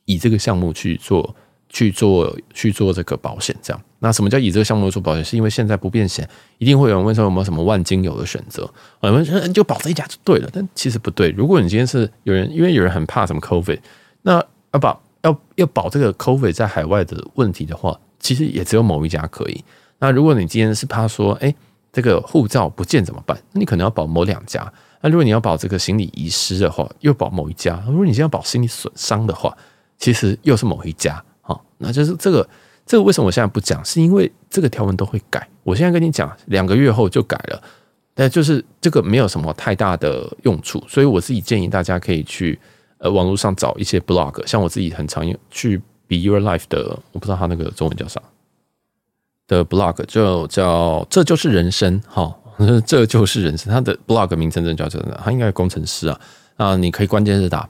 [0.05, 1.35] 以这个项目去做。
[1.69, 3.81] 去做去做这个保险，这样。
[3.99, 5.25] 那什么叫以这个项目做保险？
[5.25, 6.27] 是因为现在不便险，
[6.59, 8.69] 一定会有人问说有没有什么万金油的选择？
[8.99, 11.29] 我们说就保这一家就对了，但其实不对。
[11.31, 13.79] 如果你今天是有人，因为有人很怕什么 COVID，
[14.21, 19.63] 那要保要要保这个 COVID 在海外的问题的话，其实也只有某一家可以。
[19.99, 21.53] 那如果你今天是怕说，哎，
[21.91, 23.37] 这个护照不见怎么办？
[23.51, 24.71] 那你可能要保某两家。
[25.01, 27.83] 那如果你要保这个行李遗失的话，又保某一家。
[27.87, 29.55] 如果你今天要保行李损伤的话，
[29.97, 31.23] 其实又是某一家。
[31.77, 32.47] 那就是这个，
[32.85, 33.83] 这个为什么我现在不讲？
[33.85, 35.47] 是因为这个条文都会改。
[35.63, 37.61] 我现在跟你讲，两个月后就改了，
[38.13, 42.57] 但就是这个没有什么太大的用处，所以我自己建议大家可以去
[42.97, 48.21] 呃网络上找一些 blog，像我自己很常用去 Be Your Life 的，我不知道他那个中文叫啥
[49.47, 52.35] 的 blog，就叫这就是人生，哈，
[52.87, 53.71] 这就是人生。
[53.71, 56.19] 他的 blog 名称真的叫真的，他应该是工程师啊
[56.55, 57.69] 啊，你可以关键是打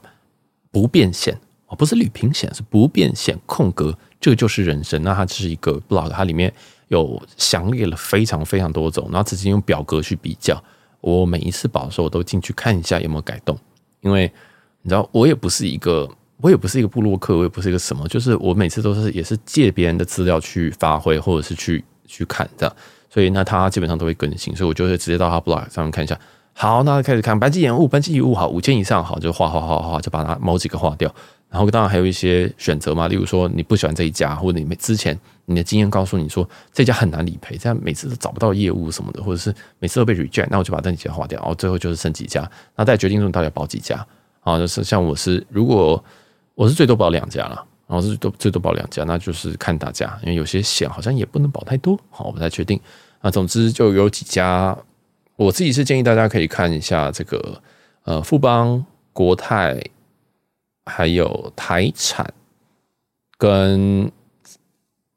[0.70, 1.38] 不变现。
[1.68, 5.02] 哦，不是旅平显，是不变显空格，这个就是人生。
[5.02, 6.52] 那它只是一个 blog，它里面
[6.88, 10.62] 有详列了非常非常多种，然后直接用表格去比较。
[11.00, 13.56] 我每一次保的时候，我都进去看一下有没有改动，
[14.00, 14.30] 因为
[14.82, 16.10] 你知道，我也不是一个，
[16.40, 22.74] 我也不是一个布洛克，我也不是一个什么，就是我每次都是也是借别人的资料去发挥，或者是去去看这样。
[23.10, 26.18] 所以那他基本上都会更新，所以我就会直接到他 blog 上面看一下。
[26.52, 31.14] 好，那开始看班机延误，班机延误好五千以上好，就划划划划，就把它某几个划掉。
[31.50, 44.06] 然后当然还有一些选择嘛，例如说你不喜欢这一家，或者你们之前你的经验告诉你说这家很难理赔，这样每次都找不到业务什么的，或者是每次都被 reject，那我就把那几家划掉，然后最后就是剩几家，那再决定说你到底要保几家
[44.40, 44.58] 啊？
[44.58, 46.04] 就是像我是如果
[46.54, 52.78] 我是最多保两家了，然后是最最多保两家，那就是看大家，因为有些险好像也不能保太多，好，我不太确定
[53.20, 53.30] 啊。
[53.30, 54.76] 总之就有几家，
[55.36, 57.62] 我自己是建议大家可以看一下这个
[58.04, 58.84] 呃富邦
[59.14, 59.82] 国泰。
[60.88, 62.26] 还有台产，
[63.36, 64.10] 跟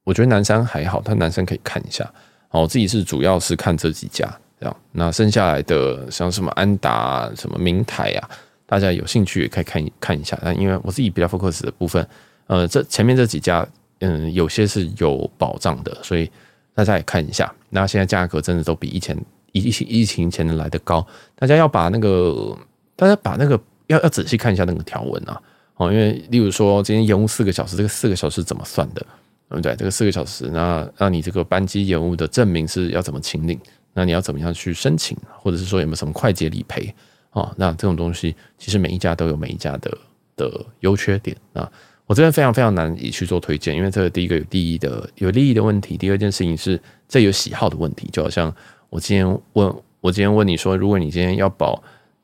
[0.04, 2.12] 我觉得南山还好，但南山可以看一下。
[2.50, 4.28] 我自己是主要是看这几家
[4.60, 8.30] 这样，那剩下来的像什么安达、什么明台啊，
[8.66, 10.38] 大家有兴趣也可以看看一下。
[10.44, 12.06] 但因为我自己比较 focus 的部分，
[12.48, 13.66] 呃，这前面这几家，
[14.00, 16.30] 嗯，有些是有保障的，所以
[16.76, 17.50] 大家也看一下。
[17.70, 19.18] 那现在价格真的都比以前
[19.54, 22.58] 疫情疫情前来的高，大家要把那个，
[22.98, 23.58] 大家把那个
[23.88, 25.42] 要要仔细看一下那个条文啊。
[25.82, 29.04] 哦，因为例如说今天延误四个小时，这个四个小时怎么算的？
[29.50, 29.76] 对不对？
[29.76, 33.60] 这个四个小时，那那你这个班机延误的证明是要怎么请领？
[33.94, 35.18] 那你要怎么样去申请？
[35.40, 36.94] 或者是说有没有什么快捷理赔？
[37.32, 39.98] 哦，那这种东西其实每一家都有每一家的
[40.36, 41.68] 的优缺点啊。
[42.06, 48.08] 我这边非常非常难以去做推荐，因为这个第一个有利益的有利益的问题，第二件事情是这有喜好的问题。
[48.14, 48.54] 就好像
[48.92, 51.82] 我今天问我今天问你说，如果你今天要保。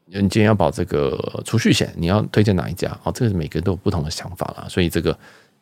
[0.09, 2.97] 你今天要保这个储蓄险，你要推荐哪一家？
[3.03, 5.17] 哦，这个每个人都有不同的想法啦，所以这个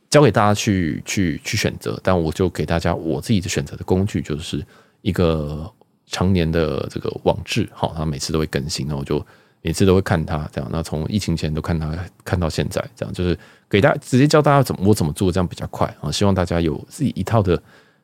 [0.09, 1.99] 交给大家去去去选择。
[2.03, 4.63] 但我就给大家我自己的选择的工具，就是
[5.01, 5.67] 一个
[6.05, 9.25] 常年的这个网志，好，它每次都会更新，那我就
[9.63, 10.69] 每次都会看它这样。
[10.71, 13.37] 那从疫情前都看它看到现在，这样就是
[13.67, 16.11] 给大家直接教大家怎么我怎么做，这样比较快啊。
[16.11, 17.59] 希望大家有自己一套的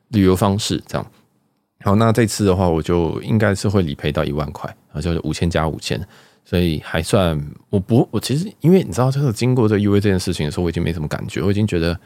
[0.07, 1.11] 旅游方式，这样。
[1.83, 5.99] 好，那这次的话，我就应该是会理赔到一万块，啊，就是五千加五千。
[6.43, 7.39] 所以还算，
[7.69, 11.97] 我不，我其实因为你知道，这个经过这 UA 这件事情的时候，我已经没什么感觉，我已经觉得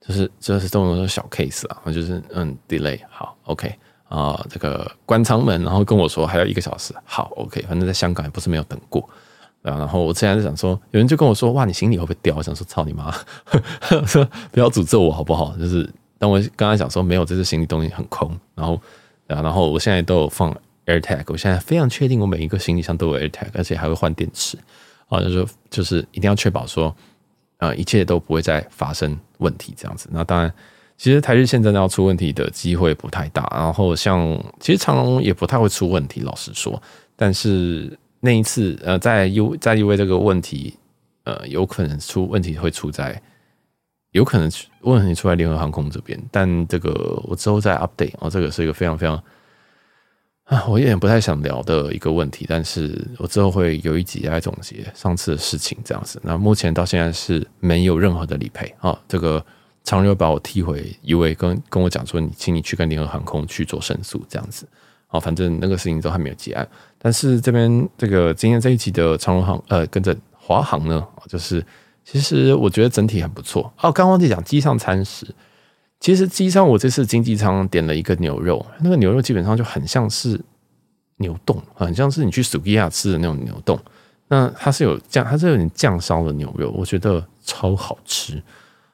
[0.00, 3.72] 就是这是这种小 case 啊，就是嗯 delay 好 OK
[4.08, 9.08] 啊、这个关舱门，然后跟我说还要一个小时，好 OK，反正在香港也不是没有等过，
[9.62, 12.34] 然后我之前就想说，有人就跟我说，哇，你行李会不会掉？
[12.36, 13.12] 我想说，操你妈，
[14.06, 15.56] 说不要诅咒我好不好？
[15.58, 18.80] 就是当我刚才想说没有，这次行李东西很空，然后
[19.26, 20.56] 然后我现在都有放。
[20.86, 24.56] AirTag，我现在非常确定，我每一个行李箱都有 AirTag，而且还会换电池
[25.08, 26.94] 啊，就是就是一定要确保说，
[27.58, 30.08] 呃，一切都不会再发生问题这样子。
[30.12, 30.52] 那当然，
[30.96, 33.46] 其实台日线真的要出问题的机会不太大。
[33.52, 34.20] 然后像
[34.60, 36.80] 其实长荣也不太会出问题，老实说。
[37.16, 40.74] 但是那一次呃，在 U 在 U A 这个问题，
[41.24, 43.20] 呃，有可能出问题会出在，
[44.12, 44.48] 有可能
[44.82, 49.20] 问题出在联合航空这边，但这个我之后再 update 哦，这个是一个非常非常。
[50.46, 56.20] 啊，我有点不太想聊的一个问题，但是我之后会有一集来总结上次的事情，这样子。
[56.22, 58.96] 那目前到现在是没有任何的理赔啊。
[59.08, 59.44] 这个
[59.82, 64.64] 长荣把我踢回 UA，跟跟我讲说，你请你去跟联合航空去做申诉，这样子。
[65.08, 66.68] 啊，反正那个事情都还没有结案。
[66.96, 71.64] 但是这边这个今天这一集的长荣航，呃，跟着华航呢，就是
[72.04, 73.72] 其实我觉得整体很不错。
[73.80, 75.26] 哦，刚忘记讲机上餐食。
[76.00, 80.40] 其实机上我这次经济舱点了一个牛肉，那个牛肉基本上就很像是
[81.16, 83.78] 牛冻，很像是你去苏吉亚吃的那种牛冻。
[84.28, 88.42] 那它是有酱，它是有点酱烧的牛肉，我觉得超好吃。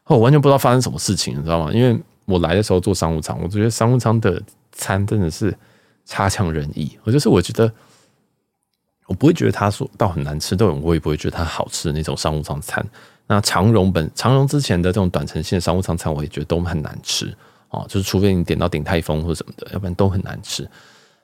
[0.05, 1.73] 我完全不知道发生什么事情，你知道吗？
[1.73, 4.41] 因为我来的时候坐商务舱，我觉得商务舱的
[4.73, 5.57] 餐真的是
[6.05, 6.99] 差强人意。
[7.05, 7.73] 我就是我觉得
[9.07, 12.87] 我不会觉得它说到很难吃，但我也不会觉得它好吃的那种商务舱餐。
[13.27, 17.35] 那长荣本长荣之前的这种短程线商务舱餐，我也觉得都很难吃
[17.71, 20.69] 哦，就是除非你点到鼎泰丰或者什么的，要不然都很难吃。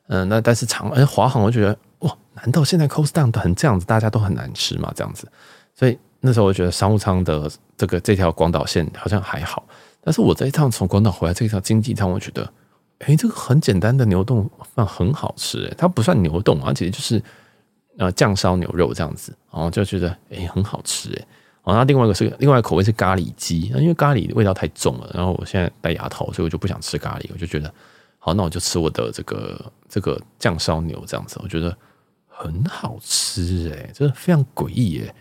[0.07, 4.91] 嗯，那但是长哎华航，我觉得哇，难道现在 cost down 都很这样子，大家都很难吃吗？
[4.97, 5.29] 这样子，
[5.75, 9.63] 所以那时候我觉得商务舱的这个这条广岛线好像还好，
[10.01, 12.51] 但是我这一趟从广岛回来这一条经济舱，我觉得
[13.01, 17.23] 哎，这个很简单的牛丼饭很好吃哎，它不算牛丼，而且就是
[17.99, 21.27] 呃酱烧牛肉这样子，然后就觉得哎很好吃哎。
[21.73, 27.73] 然后另外一个是另外一个口味是咖喱鸡，那因为咖喱味道太重了，然后我现在戴牙套，所以我就不想吃咖喱，我就觉得
[28.19, 31.77] 好，那我就吃我的这个这个酱烧牛这样子，我觉得
[32.27, 35.15] 很好吃哎，真的非常诡异哎，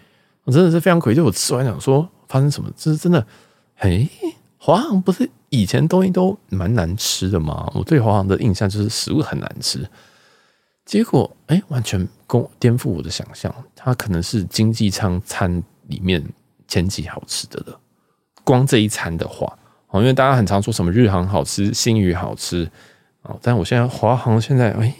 [0.44, 3.26] 我真的是非常诡异，就我吃完想说发生什么，这是真的，
[3.78, 4.10] 哎，
[4.58, 7.72] 华航不是以前东西都蛮难吃的吗？
[7.76, 9.88] 我对华航的印象就是食物很难吃，
[10.86, 12.08] 结果哎，完全
[12.60, 16.24] 颠覆我的想象，它可能是经济舱餐里面。
[16.70, 17.80] 前几好吃的了，
[18.44, 19.58] 光这一餐的话，
[19.88, 22.70] 哦，因为大家很常说什么日航好吃，新宇好吃，
[23.22, 24.94] 哦，但我现在华航现在哎，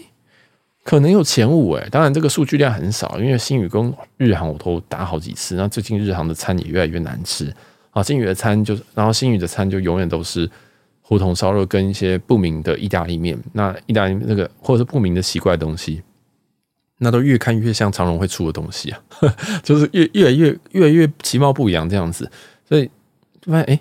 [0.82, 7.54] 可能有前五哎，当然这个数据量很少，因为新宇跟日航我都打好几次，那最近日航的餐也越来越难吃，
[7.90, 10.50] 啊，新宇的餐就，然后新宇的餐就永远都是
[11.02, 16.02] 胡同烧肉跟一些不明的意大利面，那意大利那个或者是不明的奇怪东西。
[16.98, 19.00] 那都越看越像长荣会出的东西啊，
[19.62, 22.30] 就是越越来越越来越其貌不扬这样子，
[22.68, 22.90] 所以
[23.40, 23.80] 就发现哎，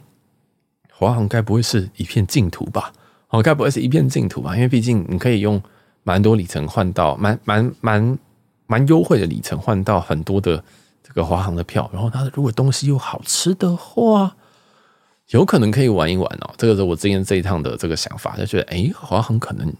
[0.92, 2.94] 华航该不会是一片净土吧？
[3.30, 4.56] 哦，该不会是一片净土吧？
[4.56, 5.62] 因为毕竟你可以用
[6.04, 8.20] 蛮多里程换到蛮蛮蛮
[8.68, 10.64] 蛮优惠的里程换到很多的
[11.04, 14.36] 这个华航的票，然后它如果东西又好吃的话，
[15.30, 16.54] 有可能可以玩一玩哦。
[16.56, 19.74] 这个是我之前这一趟的这个想法，就觉得哎，华航可能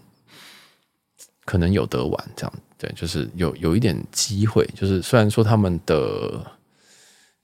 [1.44, 2.52] 可能有得玩这样。
[2.78, 6.40] 对，就是有有一点机会，就是虽然说他们的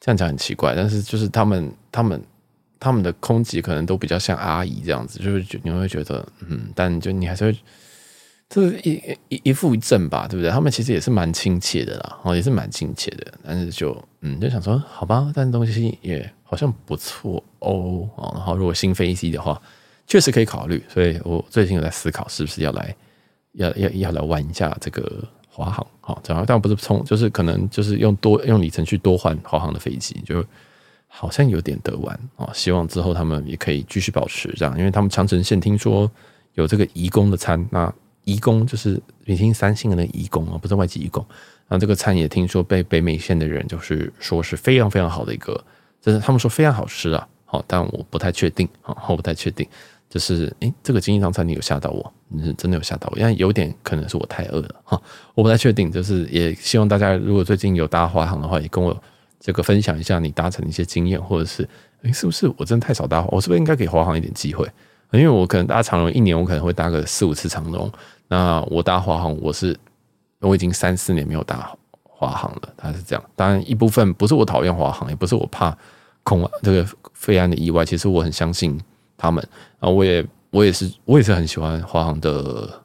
[0.00, 2.22] 这样讲很奇怪，但是就是他们他们
[2.78, 7.58] 他们的空姐可能都比较像阿姨这样子，就是你会觉得嗯，但就你还是会，
[8.48, 10.50] 就是一一一负一正吧，对不对？
[10.52, 19.60] 他们其实也是蛮亲切的啦，哦，也是蛮亲切的，但是就嗯，就想说好吧，但东西也好像不错哦，然后如果新飞机的话，
[20.06, 22.94] 确实可以考虑，所以我最近有在思考是不是要来。
[23.54, 30.44] 要要要来玩一下这个华航，好，这样但不是冲，就是可能就是用多用里程去多换华航的飞机，就
[31.06, 32.50] 好像有点得玩啊。
[32.52, 36.10] 希望之后他们也可以继续保持这样，因为他们长城线听说
[36.54, 37.92] 有这个移工的餐，那
[38.24, 41.24] 移工就是北京三星的那移工啊，不是外籍移工。
[41.68, 45.64] 那这个餐也听说被北美线的人就是说是非常非常好的一个，
[46.00, 49.66] 就是他们说非常好吃啊，好，但我不太确定啊，我不太确定。
[50.14, 55.02] 就是，诶，这个经济舱餐厅有吓到我，是真的有吓到我，因为有点可能是我太饿了哈，
[55.34, 55.90] 我不太确定。
[55.90, 58.96] 就是也希望大家如果最近有搭华航的话，也跟我
[59.40, 61.68] 这个分享一下你搭乘的一些经验，或者是，
[62.02, 63.26] 诶，是不是我真的太少搭？
[63.32, 64.64] 我是不是应该给华航一点机会？
[65.10, 67.90] 因为我可能搭长荣一年，我可能会搭个四五次长荣。
[68.28, 69.76] 那我搭华航，我是
[70.38, 73.24] 我已经三四年没有搭华航了，它是这样。
[73.34, 75.76] 当然一部分不是我讨厌华航，也不是我怕
[76.22, 78.80] 空这个飞安的意外，其实我很相信。
[79.16, 79.46] 他们。
[79.78, 82.82] 啊，我也我也是我也是很喜欢华航的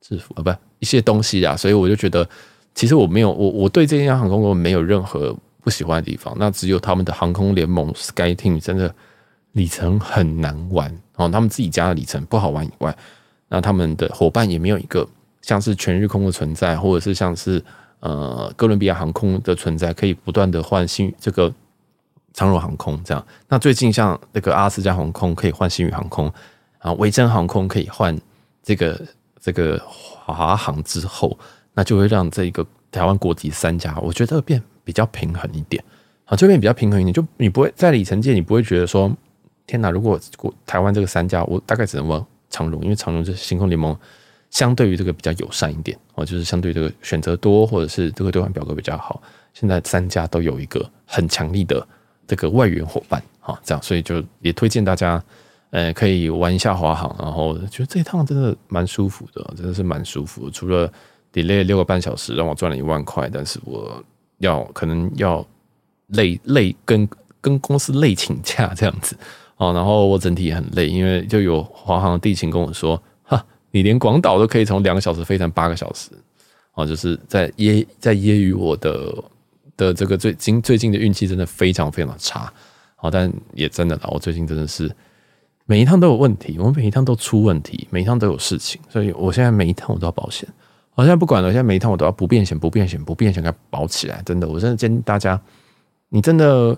[0.00, 2.28] 制服啊，不一些东西啊，所以我就觉得，
[2.74, 8.94] 其实我没有我我对这家航空公司没有任何不喜欢的地方，那只有他们的航空联盟 SkyTeam 真的
[9.52, 10.96] 里程很难玩。
[11.16, 12.96] 哦，他们自己家的里程不好玩以外，
[13.48, 15.08] 那他们的伙伴也没有一个
[15.42, 17.62] 像是全日空的存在，或者是像是
[18.00, 21.52] 呃哥伦比亚航空的存在，可以不断的换新这个。
[22.36, 26.30] 长荣航空这样，那最近像那个阿拉斯加航空可以换新宇航空，
[26.78, 28.16] 啊，维珍航空可以换
[28.62, 29.00] 这个
[29.40, 31.36] 这个华航之后，
[31.72, 35.82] 那就会让这一个台湾国籍三家，我觉得变比较平衡一点。
[36.26, 39.10] 啊，这边比较平衡一点，就你不会在里程界，你不会觉得说，
[39.66, 39.90] 天哪！
[39.90, 40.20] 如果
[40.66, 43.96] 台湾这个三家，我大概只能问长荣，因为长荣就是星空联盟
[44.50, 49.22] 相对于这个比较友善一点哦，就是相对这个选择多，或者是这个兑换表格比较好。
[49.54, 51.86] 现在三家都有一个很强力的
[52.26, 55.22] 这个外援伙伴，哈，这样，所以就也推荐大家，
[55.70, 60.50] 呃，可以玩一下华航，然后觉得这一趟真的蛮舒服的，真的是蛮舒服。
[60.50, 60.90] 除了
[61.32, 64.02] delay 六个半小时，让我赚了一万块，但是我
[64.38, 65.46] 要可能要
[66.08, 67.08] 累累跟
[67.40, 69.16] 跟公司累请假这样子。
[69.56, 76.10] 哦，然后我整体也很累，因为就有华航的地勤跟我说：“哈，你连广岛都可以从两个小时飞成八个小时。”
[76.74, 79.14] 哦，就是在揶在揶揄我的
[79.76, 82.52] 的这个最近最近的运气真的非常非常差。
[82.96, 84.90] 好，但也真的啦，我最近真的是
[85.66, 90.48] 每一趟都有问题，我每一趟都出问题，每一趟都有事情，所以我现在每一趟我都要保险。
[90.94, 94.22] 我现在不管了，现在每一趟我都要不变险、不变险、不变险给它保起来。
[94.24, 95.38] 真的，我真的建议大家，
[96.08, 96.76] 你真的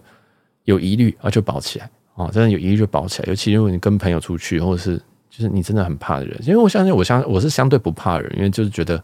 [0.65, 1.89] 有疑虑啊，就保起来。
[2.17, 4.97] 啊，真的有疑虑就保起来，尤其如果你跟朋友出去，或者是
[5.31, 9.01] 就是你真的很怕的人，因为我相信我相我是相对不怕的人，因为就是觉得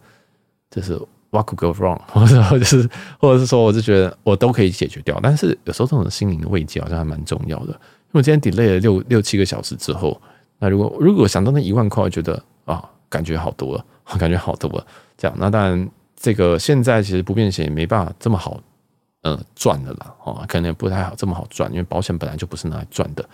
[0.69, 1.01] 就是
[1.35, 5.19] what could go wrong， 或者就是或者是说，我就觉得我都可以解决掉。
[5.23, 7.73] 但是有时候这种心灵的慰藉好像还蛮重要的。
[8.13, 10.21] 因为今天 delay 了六六七个小时之后，
[10.61, 13.85] 那如果如果想到那一万块，我觉得啊，感觉好多了，
[14.17, 14.87] 感觉好多了。
[15.19, 18.61] 这样，那当然这个现在其实不便险也没办法这么好。
[19.27, 23.25] 嗯，赚的啦，哦，可能也不太好这么好赚，因为保险本来就不是拿来赚的。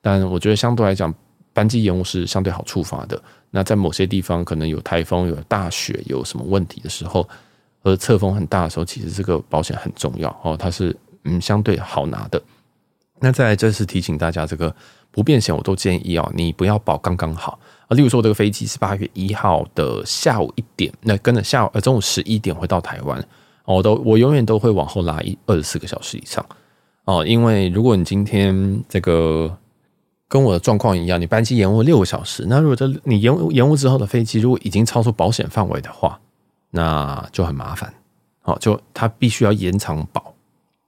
[0.00, 1.14] 但我觉得相对来讲，
[1.52, 3.22] 班机延误是相对好触发的。
[3.50, 7.28] 那在某些地方可能有台风、有大雪、有什么问题的时候，
[7.84, 12.42] 而侧风很大的时候，其实这个保险很重要哦，它是嗯相对好拿的。
[13.20, 14.74] 那再来，这是提醒大家，这个
[15.12, 17.56] 不便险我都建议啊，你不要保刚刚好
[17.86, 17.94] 啊。
[17.94, 23.24] 例如说，我这个飞机是八月一号的下午一点，那跟着下午呃中午十一点回到台湾。
[23.66, 26.44] 我都我永远都会往后拉一二十四个小时以上
[27.04, 29.56] 哦，因为如果你今天这个
[30.28, 36.20] 跟我的状况一样，你班机延误六个小时，那如果这你延误延误之后的飞机如果已经超出保险范围的话，
[36.74, 37.94] 那就很麻烦。
[38.42, 40.34] 好，就它必须要延长保。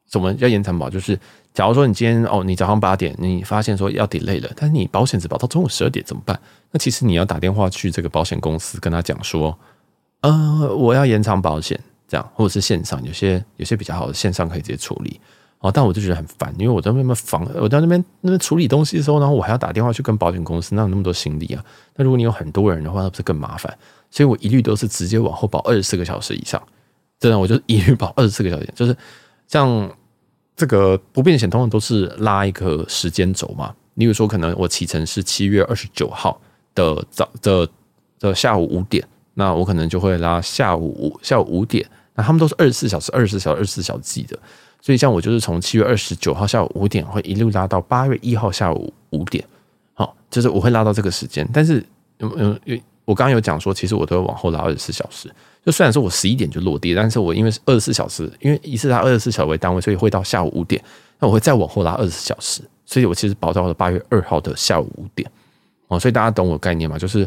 [0.09, 0.91] 怎么叫延长保？
[0.91, 1.19] 就是
[1.55, 6.39] 假如说你今天哦，你早上八点你发现说要 delay 了，但是你保险只保到中午十二点怎么办？
[6.73, 9.57] 那其实你要打电话去这个保险公司跟他讲说，
[10.23, 11.81] 呃，我要延长保险。
[12.09, 15.21] 这样，或者是线上，有些有些比较好的线上可以直接处理
[15.59, 15.73] 哦。
[15.73, 21.65] 但我就觉得很烦，因为我在那边防，我在那边那边处理东西的时候，然后我还要打电话去跟保险公司，哪有那么多心力啊？
[21.97, 23.77] 那如果你有很多人的话，那不是更麻烦？
[24.11, 26.63] 所以我一律都是直接往后保二十四个小时以上。
[27.19, 28.97] 真的，我就一律保二十四个小时，就是
[29.49, 29.91] 像
[30.55, 33.75] 这个不变险，通常都是拉一个时间轴嘛。
[33.95, 36.41] 例如说，可能我启程是七月二十九号
[36.75, 37.69] 的早的
[38.19, 39.07] 的下午五点。
[39.39, 44.39] 那我可能就会拉下午五下午五点，那他们都是二十四小时、二十四小时、二十四小时记的，
[44.81, 49.45] 所以像我就是从七月二十九号下午五点会一路拉到八月一号下午五点，
[49.93, 51.47] 好，就是我会拉到这个时间。
[51.53, 51.85] 但是，
[52.21, 55.33] 嗯嗯，因为我刚刚有讲说，其实我都会往后拉二十四小时。
[55.65, 60.79] 就虽然说我十一点就落地，但是我因为是二十四小时，因为一次拉二十四小时为单位，所以会到下午五点。
[61.19, 65.27] 那我会再往后拉二十四小时，所以我其实保到了八月二号的下午五点。
[65.89, 66.99] 哦，所以大家懂我概念吗？
[66.99, 67.27] 就是。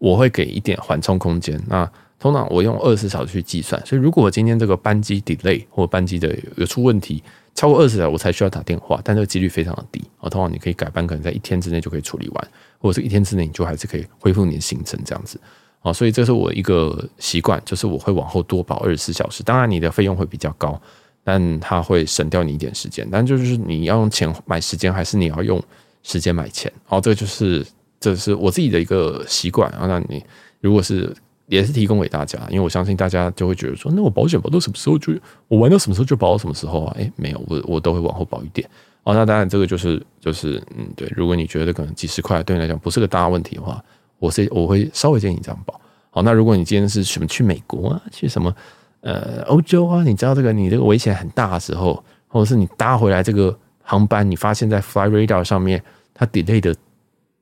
[0.00, 1.62] 我会给一点缓冲空间。
[1.68, 1.86] 那
[2.18, 7.22] 通常我用二十四小时去计算，所以如果我今天这个班机 delay 或班机的有出问题，
[7.54, 10.02] 超过二十小时我才需要打电话，但这个几率非常的低。
[10.20, 12.48] 啊，通常你可以改班，可能在一天之内就可以处理完，
[12.78, 15.40] 或者是一天之内你就还是可以恢复你的行程这样子。
[15.80, 19.42] 啊，所以这是我一个习惯，就是我会往后多保二十四小时。
[19.42, 20.80] 当然你的费用会比较高，
[21.24, 23.08] 但它会省掉你一点时间。
[23.10, 25.62] 但就是你要用钱买时间，还是你要用
[26.02, 26.72] 时间买钱？
[26.88, 27.66] 哦，这个就是。
[28.02, 29.86] 这是我自己的一个习惯啊。
[29.86, 30.24] 那你
[30.62, 31.14] 如果是
[31.48, 35.12] 也是提供给大家，因为我相信大家就会觉得说，那我保险保到什么时候就
[35.48, 36.96] 我玩到什么时候就保到什么时候啊？
[36.96, 38.66] 诶，没有，我我都会往后保一点
[39.02, 39.14] 哦。
[39.14, 41.10] 那当然，这个就是就是嗯，对。
[41.16, 43.82] 如果你觉得可能几十块对你来讲不是个大问题的话，
[44.18, 45.80] 我是我会稍微建议你这样保。
[46.10, 48.54] 好，那如果你今天是什么去美国啊，去什么
[49.00, 55.82] 呃欧洲啊，你知道这个你这个危险很大的时候，或者是你搭回来这个航班，你发现在 Flyradar 上面
[56.14, 56.74] 它 delay 的。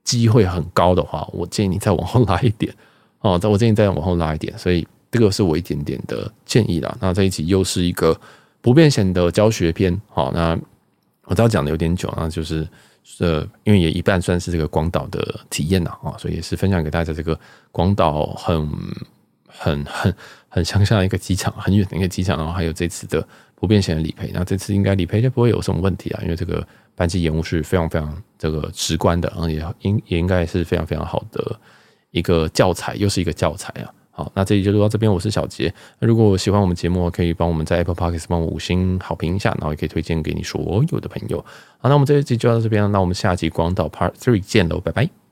[0.05, 2.73] 机会很高的话，我建议你再往后拉一点
[3.21, 3.39] 哦。
[3.43, 6.97] 我建议再往后拉一点，所以这个是我一点点的建议啦。
[6.99, 8.19] 那这一集又是一个
[8.63, 10.01] 不变险的教学篇。
[10.09, 10.59] 好，那
[11.29, 12.67] 我知道讲的有点久，那就是
[13.21, 17.39] 呃，因为也一半算是这个广岛的体验呐啊，所以也是分享给大家这个
[17.71, 18.69] 广岛很
[19.47, 20.15] 很很
[20.49, 24.31] 很乡下一个机场，很远的一个机场，然后还有这次的不便险的理赔。
[24.35, 26.67] 那这次应该理赔就不会有什么问题啊，因为这个。
[26.99, 31.57] 班机延误是非常非常这个直观的，然后也应也应该是非常非常好的
[32.11, 33.87] 一个教材，又是一个教材啊！
[34.19, 35.73] 好，那这里就录到这边，我是小杰。
[36.01, 41.39] 那如果喜欢我们节目，可以帮我们在 Apple Podcast 帮我五星好评一下，然后也可以推荐给你所有的朋友。
[41.79, 45.28] 好，那我们这一集就到这边了，那我们下集广岛 Part Three 见喽，拜拜。